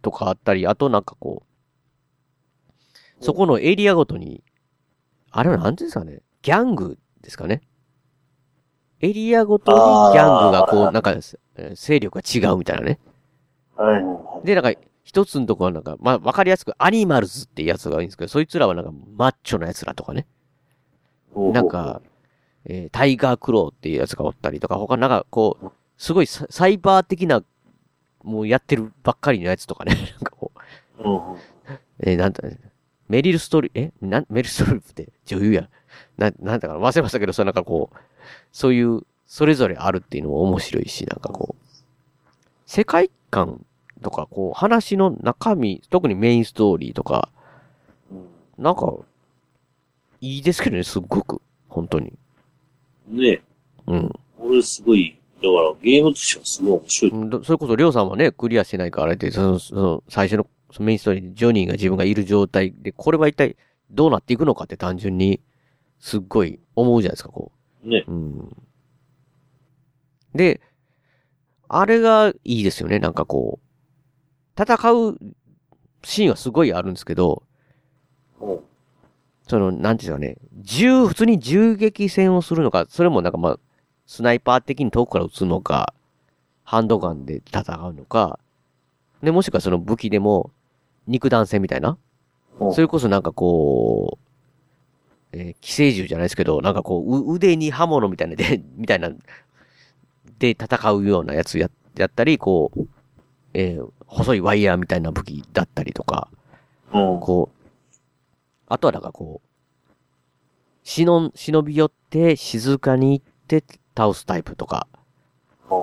[0.00, 1.42] とかあったり、あとなんかこ
[3.20, 4.44] う、そこのエリアごとに、
[5.30, 7.62] あれは何ていうんですかね、ギャングですかね？
[9.00, 9.78] エリアごとに
[10.14, 12.98] ギャングがこう、なんか、えー勢力が違うみたいなね。
[13.76, 14.72] はいはで、なんか、
[15.04, 20.26] 一つのとこはなんか、まあ、わかりやすく、アニマルズってやつがいいんですけど、そいつらはなんか、マッチョなやつらとかね。
[21.52, 22.00] なんか、
[22.64, 27.42] えータイガークローっていうやつがおったりとか、他なんか、こう、すごいササイバー的な、
[28.22, 29.94] もうやってるばっかりのやつとかね。
[30.14, 30.58] なんかこう、
[32.00, 32.42] えーなんだ、
[33.08, 33.92] メリルストリ、え？
[34.00, 35.68] なん、メリルストリップって女優や。
[36.18, 36.80] な、なんだかな？
[36.80, 37.96] 忘れましたけど、そのなんかこう、
[38.52, 41.64] そういう、それぞれあるっていうのも面白いし、なんかこう、
[42.66, 43.64] 世界観
[44.02, 47.28] とか、こう、話の中身、特にメインストーリーとか、
[48.58, 48.94] なんか、
[50.20, 51.42] いいですけどね、すっごく。
[51.68, 52.12] 本当に。
[53.08, 53.42] ね。
[53.86, 54.12] うん。
[54.38, 57.10] 俺すごい、だからゲームとしてはすごい面白い。
[57.12, 60.46] うんどそれこそ、りょうさんはね、クリアしてないからあれで、その、その、最初の
[60.76, 63.56] そのメインストーリーでジョニーが自分がいる状態で、これは一体
[63.90, 65.40] どうなっていくのかって単純に
[66.00, 67.50] すっごい思うじゃないですか、こ
[67.82, 67.88] う。
[67.88, 68.04] ね。
[68.06, 68.56] うん。
[70.34, 70.60] で、
[71.66, 74.62] あれがいいですよね、なんかこう。
[74.62, 75.18] 戦う
[76.02, 77.42] シーンはすごいあるんですけど、
[78.38, 78.58] うん。
[79.48, 83.58] その、なんていうんですかね、銃、普通に銃撃戦をするのか、それもなんかまあ、
[84.04, 85.94] スナイパー的に遠くから撃つのか、
[86.64, 88.38] ハンドガンで戦うのか、
[89.22, 90.50] で、もしくはその武器でも、
[91.06, 91.98] 肉弾戦みたいな、
[92.60, 92.68] う。
[92.68, 94.18] んそれこそなんかこ
[95.32, 99.10] う、えー寄生獣じゃないですけど、なんかこう、う腕に刃物みたいなで、 みたいな、
[100.38, 102.86] で戦うようなやつや、やったり、こう、
[103.54, 106.28] えー細いワイヤーみたいな武器だったりとか、
[106.92, 106.98] う。
[106.98, 107.20] ん。
[107.20, 107.56] こう、
[108.68, 109.48] あとはなんかこう、
[110.84, 113.64] 忍ん、忍び寄って静かに行って
[113.96, 114.86] 倒すタイプとか、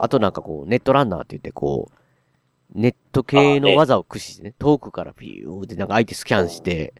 [0.02, 2.03] あとなんかこう、ネットランナーって言ってこう、
[2.74, 6.94] ネット系の技を駆使してね、遠くからピューってなんか相手スキャンして、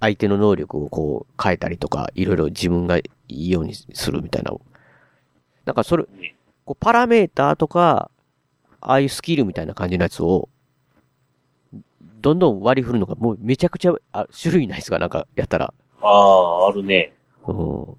[0.00, 4.52] 相手の能力をこう変えたりとか、いろいろ自分がいいようにするみたいな。
[5.64, 6.04] なんかそれ、
[6.64, 8.10] こうパラメーターとか、
[8.80, 10.48] ああいうスキルみたいな感じのやつを、
[12.20, 14.98] どんどん割り振るのがもうめちゃくちゃあ種類ないですか？
[14.98, 15.72] なんかやったら。
[16.00, 17.14] ああ、あるね。
[17.46, 17.96] うん。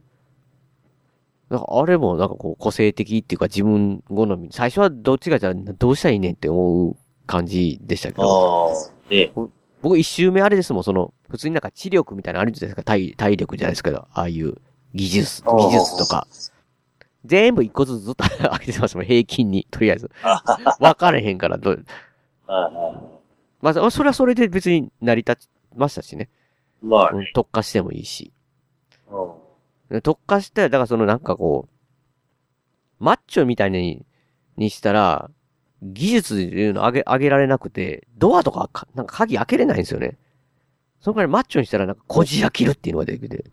[1.54, 4.49] なんかあれもなんかこう個性的っていうか自分好み。
[4.51, 6.95] 最初はどっちがじゃあどうしたらいいねんって思う
[7.28, 8.72] 感じでしたけど。
[8.72, 9.32] ああ、ね。
[9.84, 12.84] 僕一周目あれですもん、その、普通になんか知力みたいなのあるじゃないですか。
[12.84, 14.56] 体、体力じゃないですけど、ああいう
[14.95, 16.26] 技術、技術とか。
[17.24, 20.10] 全部一個ずつずっと上げてますもん、平均に、とりあえず。
[20.80, 21.86] 分かれへんから、どう。
[23.62, 26.30] まあ、それはそれで別に成り立ちましたしね。
[26.82, 28.34] まあうん特化してもいいし。
[29.12, 29.42] うん。
[29.93, 34.05] で特化して、だからそのなんかこう、マッチョみたいに、
[34.57, 35.29] にしたら、
[35.83, 40.17] 技術でいうの上げ、上げられなくて、ドアとかか、なんか鍵開けれないんですよね。
[40.99, 43.45] そのからいマッチョにしたらなんか、こじ開けるっていうのができて。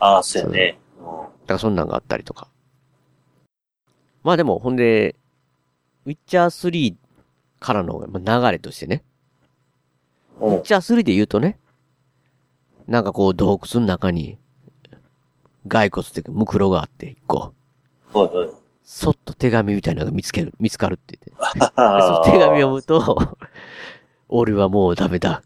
[0.00, 0.78] ああ、そうやね。
[0.98, 2.48] だからそんなんがあったりとか。
[4.24, 5.14] まあでも、ほんで、
[6.04, 6.96] ウィッチャー3
[7.60, 9.04] からのまあ流れとしてね。
[10.40, 11.58] ウィッチャー3で言うとね、
[12.86, 14.38] なんかこう洞窟の中に、
[15.68, 17.52] 骸骨っていうか、ムクロがあって、一個。
[18.12, 18.48] はいはい。
[18.82, 21.58] そっと手紙みたいなのが見つける、見つかるって言って。
[21.60, 23.36] でそ手紙を読むと、
[24.28, 25.42] 俺はもうダメだ。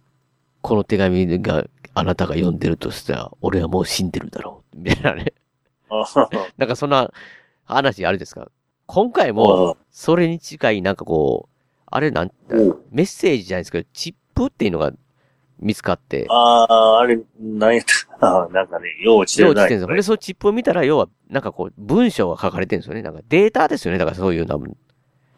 [0.61, 1.64] この手紙が
[1.95, 4.77] あなたが読んでるとしたら、俺はもう死んでるだろう。
[4.79, 5.33] みたいなね。
[6.57, 7.12] なんかそんな
[7.64, 8.49] 話あるですか
[8.87, 12.33] 今回も、それに近い、なんかこう、あれなん、
[12.91, 14.93] メッセージじゃないですけど、チップっていうのが
[15.63, 18.19] 見つかって、ああ、あれ、なんやった？
[18.19, 18.61] かな。
[18.61, 19.63] なんかね、よう落ちてるな。
[19.63, 19.97] よう落ちてるんですよ。
[19.97, 23.03] で、そのチップを見たら、要は、なんかこう、文章が書かれてるんですよね。
[23.03, 23.99] なんかデータですよね。
[23.99, 24.67] だからそういうのは。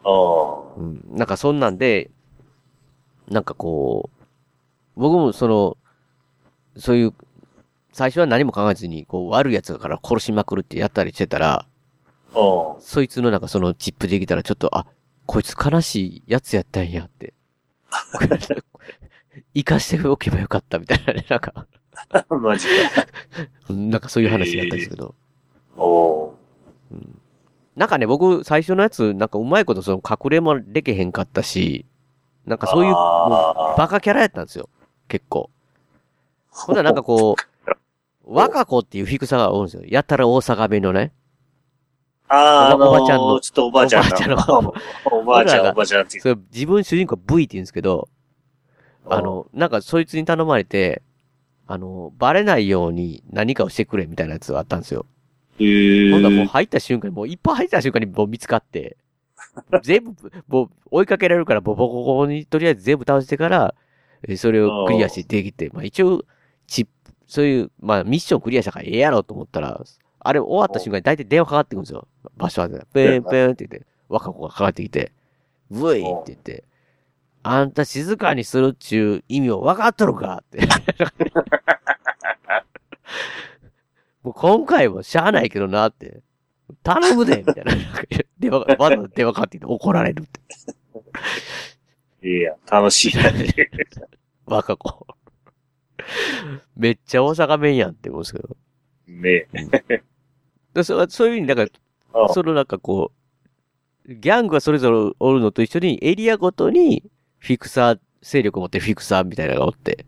[0.07, 1.05] あうん。
[1.11, 2.11] なんかそんなんで、
[3.29, 4.11] なんかこ
[4.97, 5.77] う、僕もその、
[6.77, 7.15] そういう、
[7.93, 11.67] 最初は何も考えずに、こう、悪い奴だから殺しまくるってやったりしてたら、
[12.35, 12.77] あ。
[12.81, 14.87] そいつのなんかそのチップできたらちょっと、あ、
[15.27, 17.35] こいつ悲しいやつやったんやって。
[19.55, 21.67] 生かしておけばよかったみたいなね、 なんか。
[22.29, 23.07] マジか。
[23.73, 25.15] なんかそういう話やったんですけど。
[25.77, 26.35] お
[27.77, 31.87] なんかね、僕、最初のやつ、なんかうまいことその隠れもできへんかったし、
[32.47, 34.69] なんかそういう、もうバカキャラやったんですよ。
[35.09, 35.51] 結構。
[36.51, 37.45] ほんならなんかこう、
[38.33, 39.83] 若子っていうフィクサーがおるんですよ。
[39.87, 41.13] やったら大阪弁のね。
[42.29, 43.41] ああ、おばちゃんの。
[43.41, 44.75] ちょっとおばあちゃんおばあちゃんの。
[45.11, 48.09] おばあちゃんおばあちゃんっていうそれ自分主人公 V って言うんですけど、
[49.07, 51.03] あの、なんかそいつに頼まれて、
[51.67, 55.07] あの、バレないように何かをしてくれみたいなやつがあったんですよ。
[55.59, 58.97] へほんだらもう入った瞬間に、もういっぱい入った瞬間にもう見つかって、
[59.83, 63.75] 全部、もう追いかけられるから、ボコボコにとりあえず全部倒してから、
[64.27, 66.25] えそれをクリアしてできて、まあ一応、
[66.67, 66.91] チップ、
[67.27, 69.83] そういう、まあミッションクリアしたからええやろと思ったら、
[70.21, 72.09] あれ終わった瞬間に大体電話かかってくるんですよ。
[72.37, 72.81] 場所はね。
[72.93, 75.13] ペンペンって言って、若子がかかってきて、
[75.71, 76.65] ブイって言って、
[77.47, 80.67] あんた静かにするっちゅう意味を分かっとるかって。
[84.23, 86.23] もう今回もしゃあないけどなって。
[86.83, 87.75] 頼むでみたいな。
[88.39, 90.27] 電話が、わざわざ電話かかってきて怒られるっ
[92.23, 92.27] て。
[92.27, 93.25] いや、楽しいな。
[94.47, 95.07] 若子。
[96.77, 98.57] めっちゃ大阪弁やんって思うんですけど。
[99.07, 99.49] ね
[100.73, 101.67] でそそういうふうになんか、
[102.33, 103.13] そのなんかこ
[104.07, 107.05] う、ギャングがそれぞれおるのと一緒にエリアごとに
[107.45, 110.07] フィクサー、勢力を持ってるフィクサーみたいなのがおって、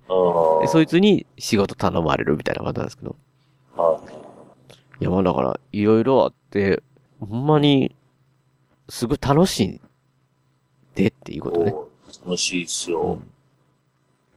[0.63, 3.17] でそいつに仕事頼まれるみたいな感じなんですけど。
[4.99, 6.83] いや、まあだから、いろいろあって、
[7.21, 7.95] ほんまに、
[8.89, 9.81] すごい楽しい
[10.95, 11.75] でっていうことね。
[12.25, 13.21] 楽しいっすよ。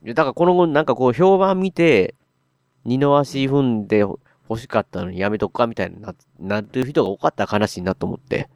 [0.04, 2.16] いやだからこの後なんかこう評判見て、
[2.84, 4.20] 二の足踏んで欲
[4.50, 8.50] 欲しかったのにやめとくかみたいにな、なってる人が多かったら悲しいなと思って。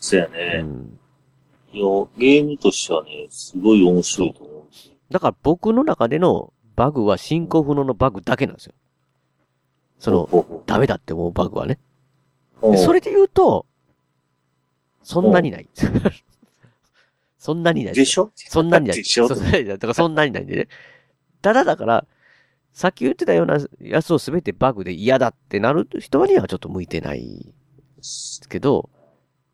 [0.00, 0.64] そうやね。
[1.74, 1.84] いや、
[2.16, 4.62] ゲームとしてはね、すごい面白いと思う。
[5.10, 8.74] だから僕の中でのバグは進行不能のバグだけなんですよ。
[9.98, 11.78] その、ダメだって思うバグはね。
[12.62, 13.66] でそれで言うと、
[15.02, 15.68] そんなにない。
[17.38, 17.94] そんなにない。
[17.94, 18.30] でしょ？
[18.34, 18.96] そんなにない。
[18.96, 19.28] でしょ？
[19.28, 19.36] だ
[19.78, 20.68] からそんなにないんでね。
[21.42, 22.06] ただだから、
[22.72, 27.52] さっき言ってたようなやつをすべてバグで嫌だってなる人にはちょっと向いてない
[27.96, 28.88] ですけど、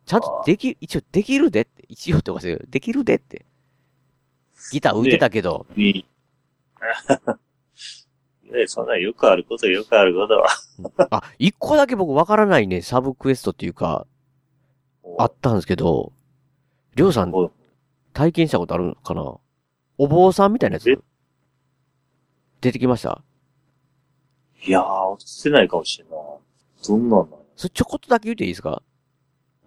[0.05, 2.59] ちゃんとでき、一応できるでって、一応とかせよ。
[2.69, 3.45] できるでって。
[4.71, 6.05] ギター浮いてたけど、いい。
[8.51, 10.47] ねそんなよくあることよくあることは。
[11.11, 14.05] あ、一個だけ僕わからないね、サブクエストっていうか、
[15.17, 16.11] あったんですけど、
[16.95, 17.31] りょうさん、
[18.13, 19.37] 体験したことあるかな？
[19.97, 21.01] お坊さんみたいなやつ。
[22.59, 23.23] 出てきました？
[24.65, 26.15] いやー、してないかもしれんな。
[26.15, 26.19] い。
[26.87, 28.83] どんなんだそれちょこっとだけ言っていいですか？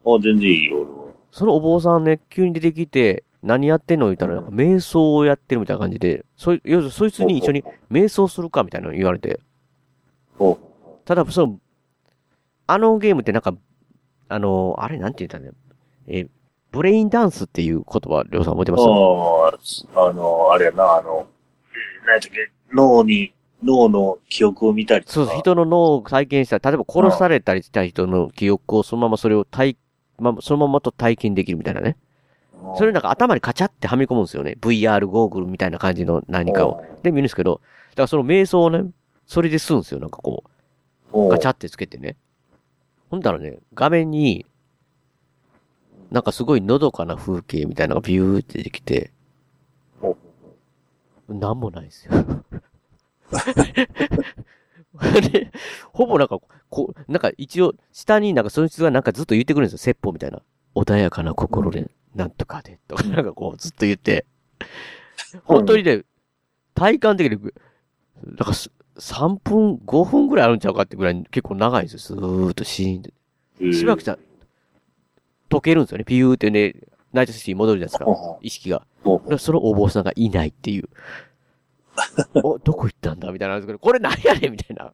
[0.06, 1.14] あ、全然いいよ、俺は。
[1.30, 4.06] そのお坊さんね、急に出てきて、何やってんの？
[4.06, 9.40] 言ったら、なんか瞑想をやってるみたいな感じで、そい、要するにそいつに一緒に瞑想するかみたいなの言われて。
[11.04, 11.58] ただ、その、
[12.66, 13.54] あのゲームってなんか、
[14.28, 15.54] あの、あれなんて言ったんだよ。
[16.06, 16.28] えー
[16.72, 18.82] ブレインダンスっていう言葉、りょうさん覚えてます？
[19.94, 21.28] ああ、あの、あれやな、あの、
[21.70, 23.32] えー何やったっけ、脳に、
[23.62, 25.12] 脳の記憶を見たりとか。
[25.12, 29.76] そうそう、人の脳を体験した、例えば殺されたりした人の記憶をそのままそれを体、
[30.18, 31.96] ま、そのままと体験できるみたいなね。
[32.76, 34.56] それなんか頭にカチャってはめ込むんですよね。
[34.60, 36.82] VR ゴーグルみたいな感じの何かを。
[37.02, 37.60] で見るんですけど、
[37.90, 38.90] だからその瞑想をね、
[39.26, 40.00] それでするんですよ。
[40.00, 40.44] なんかこ
[41.12, 41.28] う。
[41.28, 42.16] ガチャってつけてね。
[43.10, 44.46] ほんだらね、画面に、
[46.10, 49.12] なんかすごいのどかな風景みたいなのがビューって出てきて、
[51.28, 52.12] なんもないですよ。
[55.32, 55.50] で、
[55.92, 56.38] ほぼなんか、
[56.68, 59.78] こう、なんか一応、下になんかその人がなんかずっと言ってくるんですよ。
[59.78, 60.42] 説法みたいな。
[60.74, 64.26] 穏やかな心で、なんとかで、とか、 なんかこう、ずっと言って。
[65.44, 66.04] 本当にね、
[66.74, 67.38] 体感的に、
[68.22, 71.98] なんかす3分、5分ぐらいあるんちゃうかってぐらい結構長いんですよ。
[71.98, 73.12] スーッとシーンで。
[73.72, 74.18] しばらくしたら、
[75.50, 76.04] 溶けるんですよね。
[76.04, 76.74] ピューってね、
[77.12, 78.38] ナイトシティに戻るじゃないですか。
[78.42, 78.86] 意識が。
[79.38, 80.88] そのお坊さんがいないっていう。
[82.34, 83.30] お、どこ行ったんだ？
[83.32, 84.52] みたいなんですけど、これ何やねん？
[84.52, 84.92] みたいな。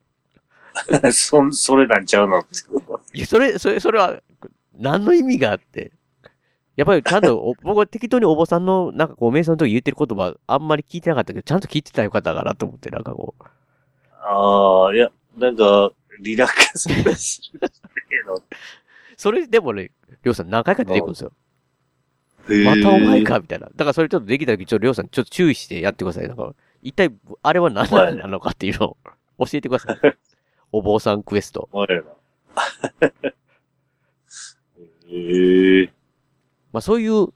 [1.12, 2.44] そ、それなんちゃうの？
[3.12, 4.22] いや、それ、それ、それは、
[4.78, 5.92] 何の意味があって。
[6.76, 13.42] やっぱりちゃんとお、 僕は適当にお坊さんの、なんかこう、瞑想の時言ってる言葉、あんまり聞いてなかったけど、ちゃんと聞いてたらよかったかなと思って、なんかこう。
[14.22, 17.56] ああ、いや、なんか、リラックスする
[18.08, 18.42] けど。
[19.16, 19.90] それでもね、
[20.22, 21.32] りょうさん何回か出てくるんですよ。
[22.64, 23.66] またお前かみたいな。
[23.66, 26.28] だからそれちょっとできた時、ちょっとりょうさんちょっと注意してやってください。
[26.28, 27.10] なんか、一体、
[27.42, 28.96] あれは何なのかっていうの
[29.38, 29.98] を教えてください。
[30.72, 31.68] お坊さんクエスト。
[35.08, 35.92] へえ。
[36.72, 37.28] まあそういう、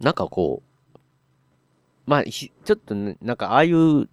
[0.00, 0.66] なんかこう、
[2.06, 4.08] まあ、ひちょっとね、なんかああいう、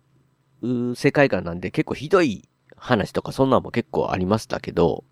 [0.61, 5.03] う世界観なんで結構ひどい話とかそんなんも結構ありましたけど、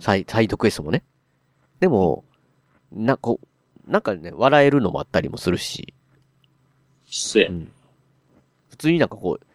[0.00, 1.02] サイサイドクエストもね。
[1.80, 2.24] でも、
[2.92, 3.40] な、こ
[3.86, 5.94] う、なんかね、笑えるのもあったりもするし。
[7.06, 7.50] そうや。
[8.76, 9.46] 普通になんかこう、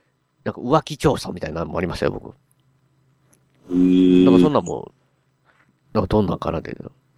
[0.44, 2.30] なんか浮気調査みたいなのもありましたよ、僕。
[3.70, 4.92] へーなんかそんなんも、
[5.94, 6.76] なんかどんなんかなで。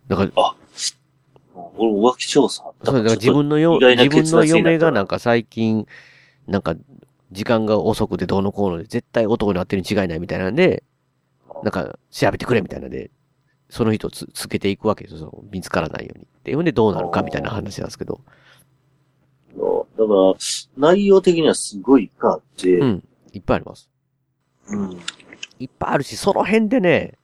[0.09, 0.55] なんか、あ、
[1.77, 5.87] 俺浮気調査そう、だから自分のよ、自分の嫁がなんか最近、
[6.47, 6.75] なんか、
[7.31, 10.83] 時間が遅くてどうのこうので、絶対男になってるに違いないみたいなんで、
[11.63, 13.09] なんか、調べてくれみたいなんで、
[13.69, 16.27] その人をつ、つけていくわけですよ、見つからないように。
[16.43, 18.19] で、ほんでどうなるかみたいな話なんですけど。
[20.03, 23.03] だから、内容的にはすごいいっぱいあって、うん。
[23.33, 23.89] いっぱいあります。
[24.67, 24.99] うん。
[25.59, 27.17] いっぱいあるし、その辺でね、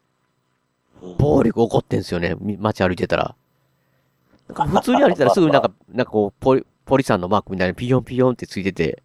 [1.18, 3.36] 暴力起こってんすよね、み街歩いてたら。
[4.48, 9.04] なんか普通に歩いてたらすぐなんか、 なんかこう、ポリ、ポリさんのマークみたいにピヨンピヨンってついてて、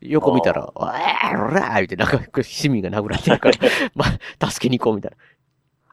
[0.00, 3.54] 横見たら、おえー、おらー言って、なんか、市民が殴られてるから、
[3.94, 4.04] ま
[4.40, 5.12] あ、助けに行こうみたい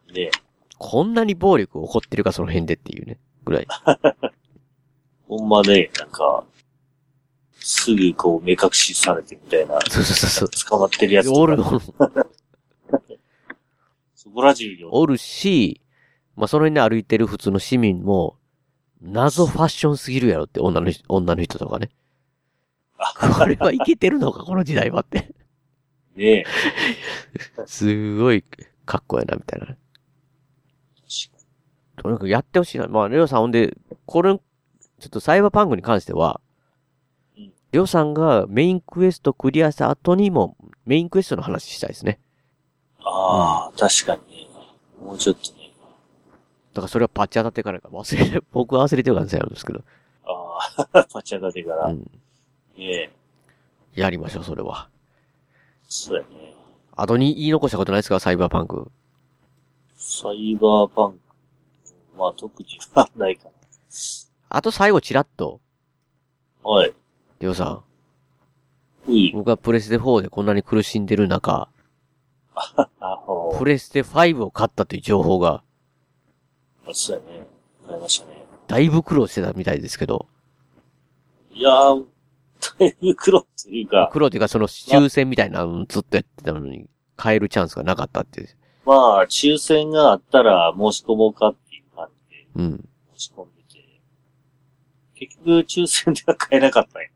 [0.07, 0.13] な。
[0.13, 0.29] ね
[0.77, 3.67] こんなに暴力起こってるか、その辺でっていうね、ぐらい。
[5.29, 6.43] ほんまね、なんか、
[7.65, 9.79] すぐこう目隠しされてみたいな。
[9.89, 10.49] そうそうそう。
[10.69, 11.29] 捕まってるやつ。
[11.29, 11.63] おるおる。
[14.13, 15.79] そこら中におるし、
[16.35, 18.37] まあ、その辺で歩いてる普通の市民も、
[19.01, 21.89] 謎ファッションすぎるやろって、女の人、女の人とかね。
[23.37, 25.33] これはいけてるのか、この時代はって。
[26.15, 26.45] ねえ。
[27.65, 28.43] すごい、
[28.85, 29.77] かっこええな、みたいなね。
[31.95, 32.87] とにかくやってほしいな。
[32.87, 34.41] まあ、レオさんほんで、これ、ちょ
[35.05, 36.41] っとサイバーパンクに関しては、
[37.73, 40.55] レオさんがメインクエストクリアした後にも、
[40.85, 42.19] メインクエストの話したいですね。
[43.03, 44.47] ああ、確かにね。
[45.03, 45.71] もうちょっとね。
[46.73, 49.81] だからそれはパッチ当たってからか忘れ、僕は忘れてるからなんですけど。
[50.23, 51.87] ああ、パチャガでから。
[51.87, 52.11] うん。
[52.77, 53.11] ええ
[53.95, 54.87] やりましょう、それは。
[55.89, 56.53] そうやね。
[56.95, 58.19] あとに言い残したことないですか？
[58.19, 58.91] サイバーパンク。
[59.97, 61.19] サイバーパンク。
[62.19, 63.49] まあ、特にはないか
[64.49, 65.59] あと最後チラッと、
[66.63, 66.69] な。
[66.69, 66.93] はい。
[67.43, 67.81] りょうさ
[69.05, 69.11] ん。
[69.11, 69.31] いい。
[69.33, 71.67] 僕がプレステ4でこんなに苦しんでる中、
[73.57, 75.61] プレステ5を買ったという情報が、
[76.87, 76.93] う。
[76.93, 77.45] そうやね。
[77.85, 78.45] 買いましたね。
[78.67, 80.27] だいぶ苦労してたみたいですけど、
[81.51, 82.05] いやー、
[82.79, 86.87] だいぶ苦労というか、苦労というかその抽選みたいなのずっとやってたのに、
[87.17, 88.49] 買えるチャンスがなかったっていう。
[88.85, 92.89] まあ、抽選があったら申し込もうかっていう感じでうん。
[93.17, 93.52] 申し込ん
[95.27, 97.07] 結局抽選では買えなかったんや。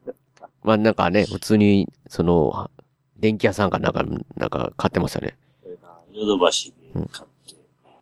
[0.64, 2.70] まあなんかね、普通に、その、
[3.18, 4.04] 電気屋さんかなんか、
[4.36, 5.38] なんか買ってましたね。
[6.12, 7.56] ヨドバシで買って、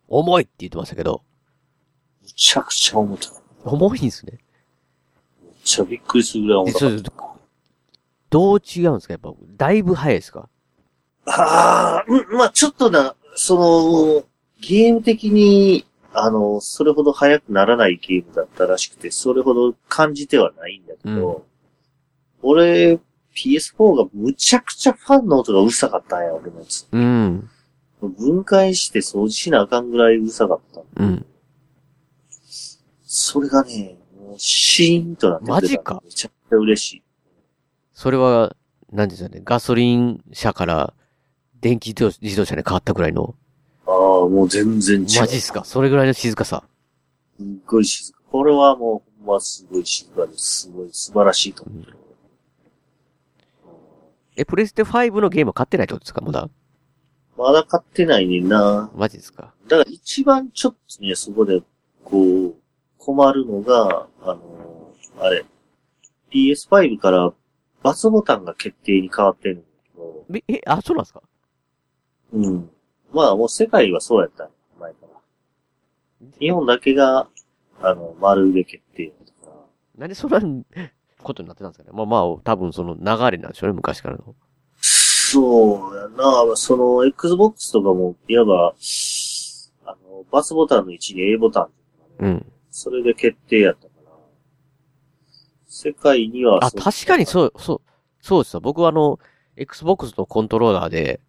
[0.08, 1.22] 重いって言ってましたけど、
[2.22, 3.30] むちゃくちゃ重たい。
[3.64, 4.38] 重いんですね。
[5.42, 7.34] めっちゃびっくりするぐらい重たか
[8.30, 9.12] どう違うんですか？
[9.12, 10.48] やっぱ、だいぶ早いですか？
[11.24, 11.32] た。
[11.32, 13.56] ああ、うん、まあちょっとな、そ
[14.20, 14.24] の、
[14.60, 15.86] ゲーム的に、
[16.18, 21.44] あの、それほど速くならないゲームだったらしくて、それほど感じてはないんだけど、
[22.42, 22.98] 俺、
[23.34, 26.86] PS4 がむちゃくちゃファンの音がうるさかったんや、俺のやつ。
[26.90, 27.50] うん。
[28.00, 30.82] 分解して掃除しなあかんぐらいうるさかった。
[30.96, 31.26] うん。
[33.04, 37.02] それがね、もうシーンとなっててマジかめちゃくちゃ嬉しい。
[37.92, 38.56] それは、
[38.92, 39.42] なんですよね。
[39.44, 40.94] ガソリン車から
[41.60, 43.34] 電気自動車に変わったぐらいの。
[43.86, 45.20] ああ、もう全然違う。
[45.20, 45.64] マジっすか？
[45.64, 46.64] それぐらいの静かさ。
[47.38, 48.18] すっごい静か。
[48.30, 50.62] これはもう、ほんますごい静かです。
[50.62, 51.84] すごい素晴らしいと思う。
[54.36, 56.20] え、プレステ5のゲームは買ってないってことですか？
[56.20, 56.48] まだ？
[57.38, 58.90] まだ買ってないねんな。
[58.94, 59.54] マジですか？
[59.68, 61.62] だから一番ちょっとね、そこで、
[62.04, 62.54] こう、
[62.98, 65.44] 困るのが、あのーあれ、
[66.32, 67.32] PS5 から
[67.82, 71.22] バツボタンが決定に変わってるんだけど、え、え、あ、そうなんですか？
[72.32, 72.70] うん。
[73.16, 75.08] まあもう世界はそうやった、前から。
[76.38, 77.26] 日本だけが、
[77.80, 79.56] あの、丸で決定やったから。
[79.96, 80.38] なんでそんな
[81.22, 81.96] ことになってたんですかね？
[81.96, 83.00] まあまあ、多分その流
[83.30, 84.34] れなんでしょうね、昔からの。
[84.82, 88.74] そうやな、その、Xbox とかも、いわば、
[89.86, 91.68] あの、バツボタンの位置に A ボタン。
[92.18, 92.52] うん。
[92.70, 94.12] それで決定やったから。
[95.66, 97.80] 世界にはあ、確かにそう、そう、
[98.20, 98.60] そうですよ。
[98.60, 99.18] 僕はあの、
[99.56, 101.20] Xbox のコントローラーで、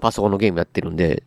[0.00, 1.24] パソコンのゲームやってるんで、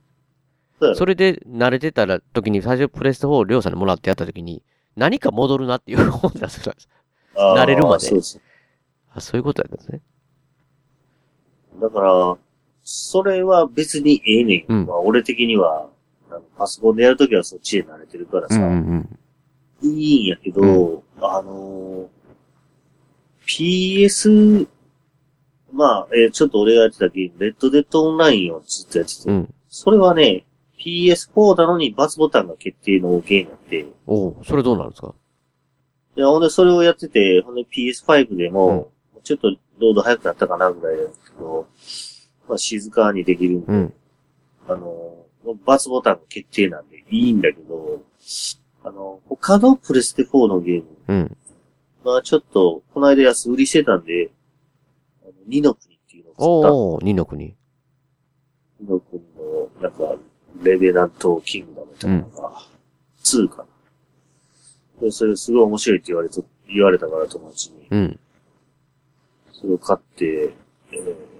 [0.96, 4.64] それで慣れてたら時に最初プレステ4をりょうさんにもらってやった時に、
[4.96, 6.70] 何か戻るなっていう思ったんです
[7.36, 8.08] 慣れるまで。
[8.08, 8.42] そうそう。
[9.14, 10.02] あそういうことやったんですね。
[11.82, 12.38] だから、
[12.84, 14.86] それは別にええねん。
[14.86, 15.90] まあ、俺的には、
[16.58, 19.20] パソコンでやるときはそっちで慣れてるからさ、うんうん
[19.84, 22.08] いいんやけど、あのー
[23.48, 24.68] PS、
[25.72, 29.54] まあ、えーちょっと俺がやってたゲーム、レッドデッドオンラインをずっとやってて、うん。
[29.70, 30.46] それはね、
[30.80, 35.14] PS4 なのにバツボタンが決定のゲームやって、おうそれどうなるんですか？
[36.16, 38.92] いや、ほんでそれをやってて、ほんで PS5 でも、
[39.24, 39.50] ちょっと
[39.80, 41.68] ロード早くなったかなぐらいだけど、
[42.48, 43.94] まあ静かにできるんで、うん。
[44.68, 45.26] あの、
[45.66, 48.02] バツボタンが決定なんでいいんだけど、
[48.84, 51.38] あの、他のプレステ4のゲーム、うん。
[52.04, 54.32] まあちょっと、この間安売りしてたんで、
[55.48, 57.52] 二の国っていうのを使っおお二の国。
[57.52, 57.58] た、
[58.82, 60.16] 二の国の、なんか、
[60.62, 62.52] レベナントキングダムみたいなのが、
[63.24, 63.66] 2かな。
[65.02, 67.88] で、それすごい面白いって言われと、言われたから友達に。
[67.90, 68.20] うん。
[69.52, 70.54] それを買って、
[70.92, 71.38] えー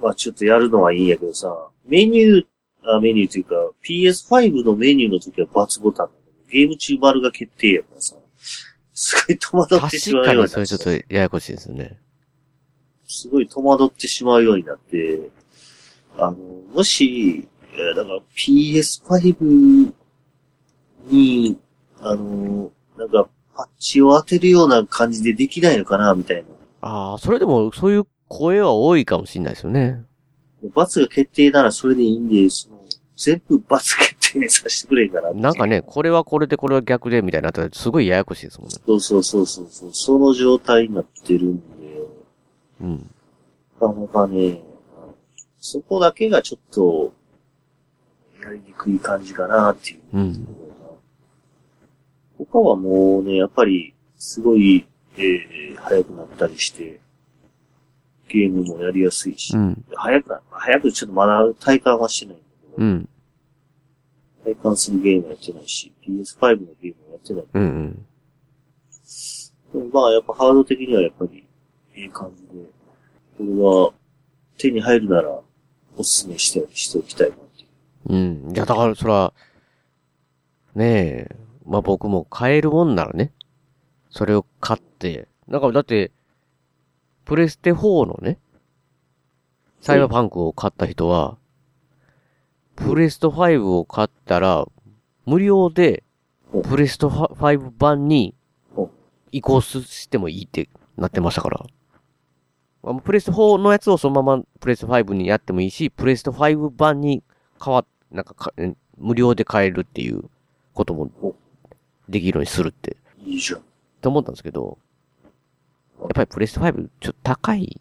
[0.00, 2.46] まあちょっとやるのはいいんやけどさ、メニュー、
[2.84, 3.54] あメニューというか、
[3.86, 8.16] PS5 のメニューの時はバツボタンだけどゲーム中丸が決定やからさ、
[8.94, 11.98] すごい戸惑ってしまうようにな確かにそれちょっとややこしいですね。
[13.12, 15.30] すごい戸惑ってしまうようになって、
[16.16, 16.36] あの、
[16.72, 19.92] もし、えーだから PS5
[21.10, 21.58] に、
[22.00, 26.42] あの、なんかパッチを当てるような感じでできないのかな、みたいな。
[26.82, 30.04] ああ、それでもそういう声は多いかもしれないですよね。
[30.74, 32.78] 罰が決定ならそれでいいんで、その、
[33.16, 35.32] 全部罰決定させてくれんかな。
[35.32, 38.76] なんかね、これはこれでこれは逆でみたいになったらすごいややこしいですもんね。
[38.86, 41.64] そうそうそうそうそう、その状態になってるんで、
[42.80, 43.10] うん。
[43.80, 44.62] なかなかね、
[45.58, 47.12] そこだけがちょっと、
[48.42, 50.00] やりにくい感じかなっていう。
[50.12, 50.48] うん。
[52.38, 57.00] 他はもうね、やっぱり、すごい、えー、早くなったりして、
[58.28, 59.54] ゲームもやりやすいし。
[59.56, 59.84] うん。
[59.94, 63.08] 早くな、早くちょっとまだ体感はしてないんだけど、うん。
[64.44, 67.44] 体感するゲームやってないし、PS5 のゲームもやってない。
[67.52, 68.06] うんうん。
[69.72, 71.44] でもまあやっぱハード的にはやっぱり
[71.94, 72.64] いい感じで、
[73.38, 73.92] これは
[74.58, 75.40] 手に入るなら
[75.96, 77.68] おすすめしてしておきたいなっていう。
[78.12, 78.52] うん。
[78.54, 79.32] いや、だから、そら、
[80.74, 81.36] ねえ、
[81.66, 83.32] まあ僕も買えるもんならね、
[84.10, 86.12] それを買って、なんかだって、
[87.24, 88.38] プレステ4のね、
[89.80, 91.38] サイバーパンクを買った人は、
[92.76, 94.66] プレスト5を買ったら、
[95.26, 96.02] 無料で、
[96.68, 98.34] プレスト5版に
[99.32, 101.66] 移行してもいいってなってましたから。
[102.82, 107.22] あプレステ4のやつをそのままプレステ5にやってもいいし、プレステ5版に
[107.62, 110.24] 変わっ、なんかか、え無料で買えるっていう
[110.74, 111.10] ことも
[112.08, 112.96] できるようにするって。
[113.18, 113.62] いいじゃん。
[114.00, 114.78] と思ったんですけど、
[116.00, 117.80] やっぱりプレステ5ちょっと高い。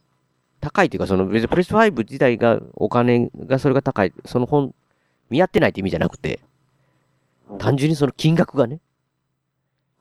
[0.62, 4.74] 高いっていうか、その別にプレステ5自体がお金がそれが高い、その本、
[5.30, 6.42] 見合ってないって意味じゃなくて、
[7.58, 8.80] 単純にその金額がね、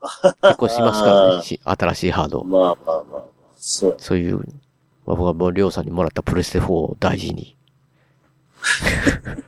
[0.41, 2.43] 結構しますからね、し新しいハード。
[2.43, 3.23] まあまあまあ、
[3.55, 3.95] そう。
[3.97, 4.45] そういう、
[5.09, 7.57] まあ、僕はもうりょうさんにもらったプレステ4を大事に。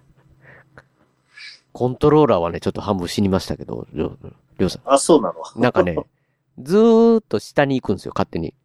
[1.72, 4.18] コントローラーはね、ちょっと半分死にましたけど、りょ
[4.58, 4.82] う、さん。
[4.86, 5.96] あ、そうなのなんかね、
[6.58, 8.56] ずーっと下に行くんですよ、勝手に。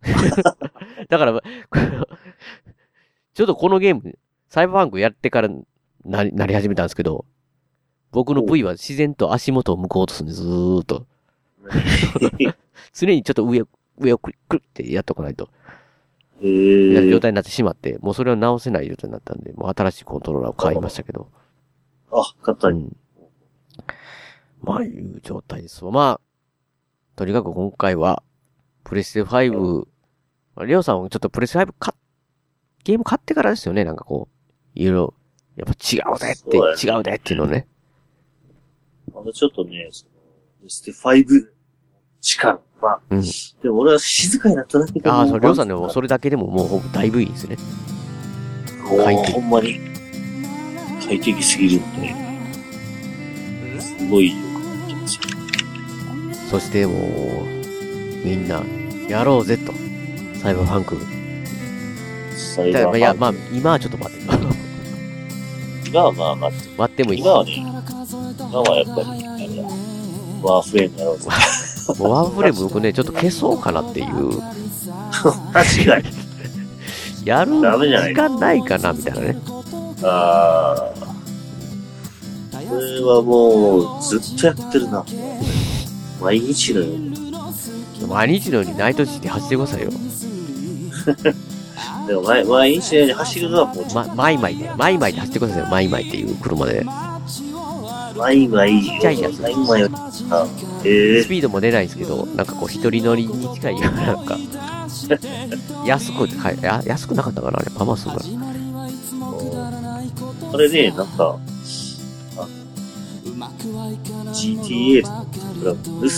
[1.10, 1.38] だから、
[3.34, 4.18] ちょっとこのゲーム、
[4.48, 5.50] サイバーパンクやってから
[6.06, 7.26] なり、なり始めたんですけど、
[8.10, 11.06] 僕の V は自然と足元を向こうとするんです、ずーっと。
[12.94, 13.68] 常にちょっと上を、
[13.98, 15.48] 上をクリックリってやっとかないと。
[16.40, 21.28] えー、状態になってしまって、もうそれを直せない状態になったんで、もう新しいコントローラーを買いましたけど。
[22.10, 22.96] あ、買ったん。
[24.62, 25.90] まあ、いう状態ですわ。
[25.90, 26.20] まあ、
[27.16, 28.22] とにかく今回は、
[28.82, 29.86] プレステ5、
[30.56, 31.98] まあ、レオさんはちょっとプレステ5買っ、
[32.84, 35.14] ゲーム買ってからですよね、なんかこう、いろいろ、
[35.56, 37.68] やっぱ違うぜって、そう違うぜっていうのね。
[39.14, 40.10] まだちょっとね、その、
[40.58, 41.48] プレステ5
[42.20, 42.60] 力。
[42.84, 43.22] まあ、うん。
[43.22, 47.56] でも俺は静かになっただけでああ、そう、レオさんでももそれだけでももうほぼだいぶいいですね。
[48.92, 49.80] う快適ほんまに、
[51.00, 55.22] 快適すぎるんで、すごいよくなってますよ。
[56.50, 56.96] そしてもう、
[58.22, 58.62] みんな、
[59.08, 59.72] やろうぜと。
[60.40, 60.98] サイバーファンク。
[62.36, 64.24] サイバーファンクいや、まあ、今はちょっと待って。
[65.88, 66.68] 今はまあ待って。
[66.76, 67.20] 待ってもいい。
[67.20, 69.62] 今はね、今はやっぱり、あれだ、
[70.42, 71.30] ワーフレームやろうぜ。
[71.98, 74.40] もうワンフレーム僕ね、ちょっと消そうかなっていう。
[75.52, 76.24] 確かに。
[77.24, 79.38] やるダメじゃない時間ないかな、みたいなね。
[80.02, 81.04] ああ。
[82.52, 85.04] これはもう、ずっとやってるな。
[86.20, 87.34] 毎日のように。
[88.08, 89.90] 毎日のようにナイトシティ走ってくださいよ。
[92.06, 95.66] でも毎、毎日のように走るのはもう、ま、マイマイで、マイマイで走ってくださいよ。
[95.70, 96.84] マイマイっていう車で。
[98.16, 100.46] 毎毎、ちっちゃいやつ毎毎、あ、
[100.84, 103.90] ええスピードも出ないんですけど、なんかこう一人乗りに近いよ。
[103.90, 104.38] うな、なんか。
[105.84, 108.14] 安くて買え、や安くなかったかなあれ、パマスが。
[110.50, 111.38] これね、なんか、
[112.38, 112.48] あ
[114.32, 115.02] GTA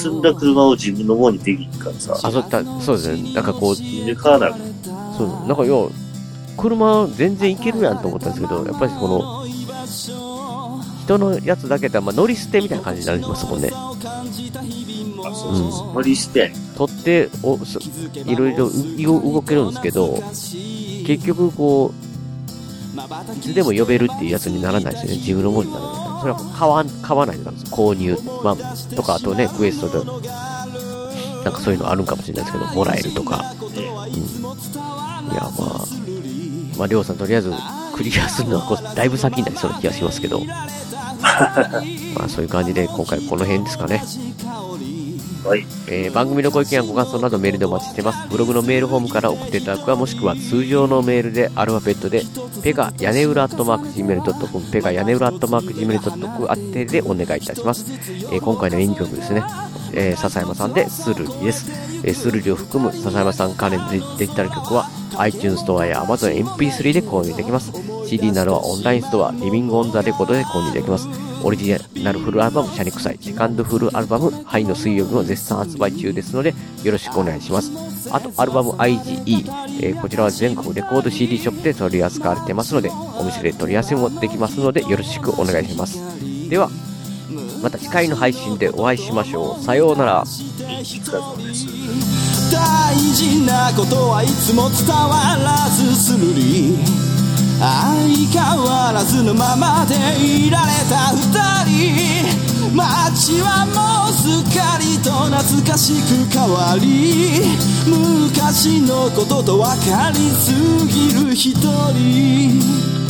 [0.02, 2.18] 盗んだ車を自分のものにできんからさ。
[2.22, 3.32] あ、そう、たそうですね。
[3.32, 4.58] なんかこう、で、買わなく
[5.16, 5.90] そう、なんかよ、
[6.56, 9.46] 車全然いけるやんと思ったんですけど、やっぱりこの、
[11.06, 13.68] 人のやつだけだまあ乗り捨てみたいな感じになりますもんね。
[13.68, 13.74] うん。
[15.94, 16.52] 乗り捨て。
[16.76, 17.78] 取って、お、そ
[18.26, 18.72] いろいろう
[19.32, 20.20] 動けるんですけど、
[21.06, 21.96] 結局こう、
[23.34, 25.18] いつでも呼べるっていうやつにならないですよね。
[25.18, 25.96] 自分のものにならない。
[26.20, 27.72] それは買わん、買わないとダメです。
[27.72, 28.18] 購入。
[28.42, 28.56] まあ、
[28.96, 30.04] とか、あとね、クエストで、
[31.44, 33.54] なんかそういうのあるんかもしれないですけど、もらえるとか。
[33.62, 33.68] うん。
[35.32, 35.84] いや、まあ、
[36.78, 37.52] まあ、りょうさんとりあえず
[37.94, 40.42] クリアするのはこうだいぶ先になりそうな気がしますけど。
[42.16, 44.02] まあ、そういう感じで、今回この辺ですかね。
[45.44, 45.64] はい。
[45.88, 48.28] えー番組のご意見やご感想などメールでお待ちしてます。
[48.28, 52.22] ブログのメールフォームから送っていただくか、もしくは通常のメールでアルファベットで、
[52.62, 57.86] ペガ屋根裏アットマーク Gmail.com、ペガ屋根裏アットマーク Gmail.com 宛てでお願いいたします。
[58.32, 59.44] えー今回の演曲ですね、
[59.92, 61.70] えー笹山さんでスルリです。
[62.04, 64.88] えースルリを含む笹山さん関連でデジタル曲は
[65.18, 67.72] iTunes ストアや Amazon MP3 で購入できます。
[68.06, 71.08] CD などはオンラインストア、リビングオンザレコードで購入できます。
[71.42, 77.70] オリジナルフルアルバム、シャニクサイ、セカンドフルアルバム、ハイの水曜日も絶賛発売中ですので、よろしくお願いします。
[78.10, 79.44] あと、アルバム IGE、
[79.80, 85.98] えーこちらは全国レコード CD ショップで取り扱われてますので、お店で取り合わせもできますので、よろしくお願いします。
[86.48, 86.70] では、
[87.66, 89.64] また次回の配信でお会いしましょう。
[89.64, 90.24] さようなら。
[92.52, 96.78] 大事なことはいつも伝わらずするり
[97.58, 97.66] 相
[98.30, 101.26] 変わらずのままでいられた二
[101.66, 107.42] 人街はもうすっかりと懐かしく変わり
[107.84, 110.52] 昔のことと分かりす
[110.86, 113.05] ぎる一人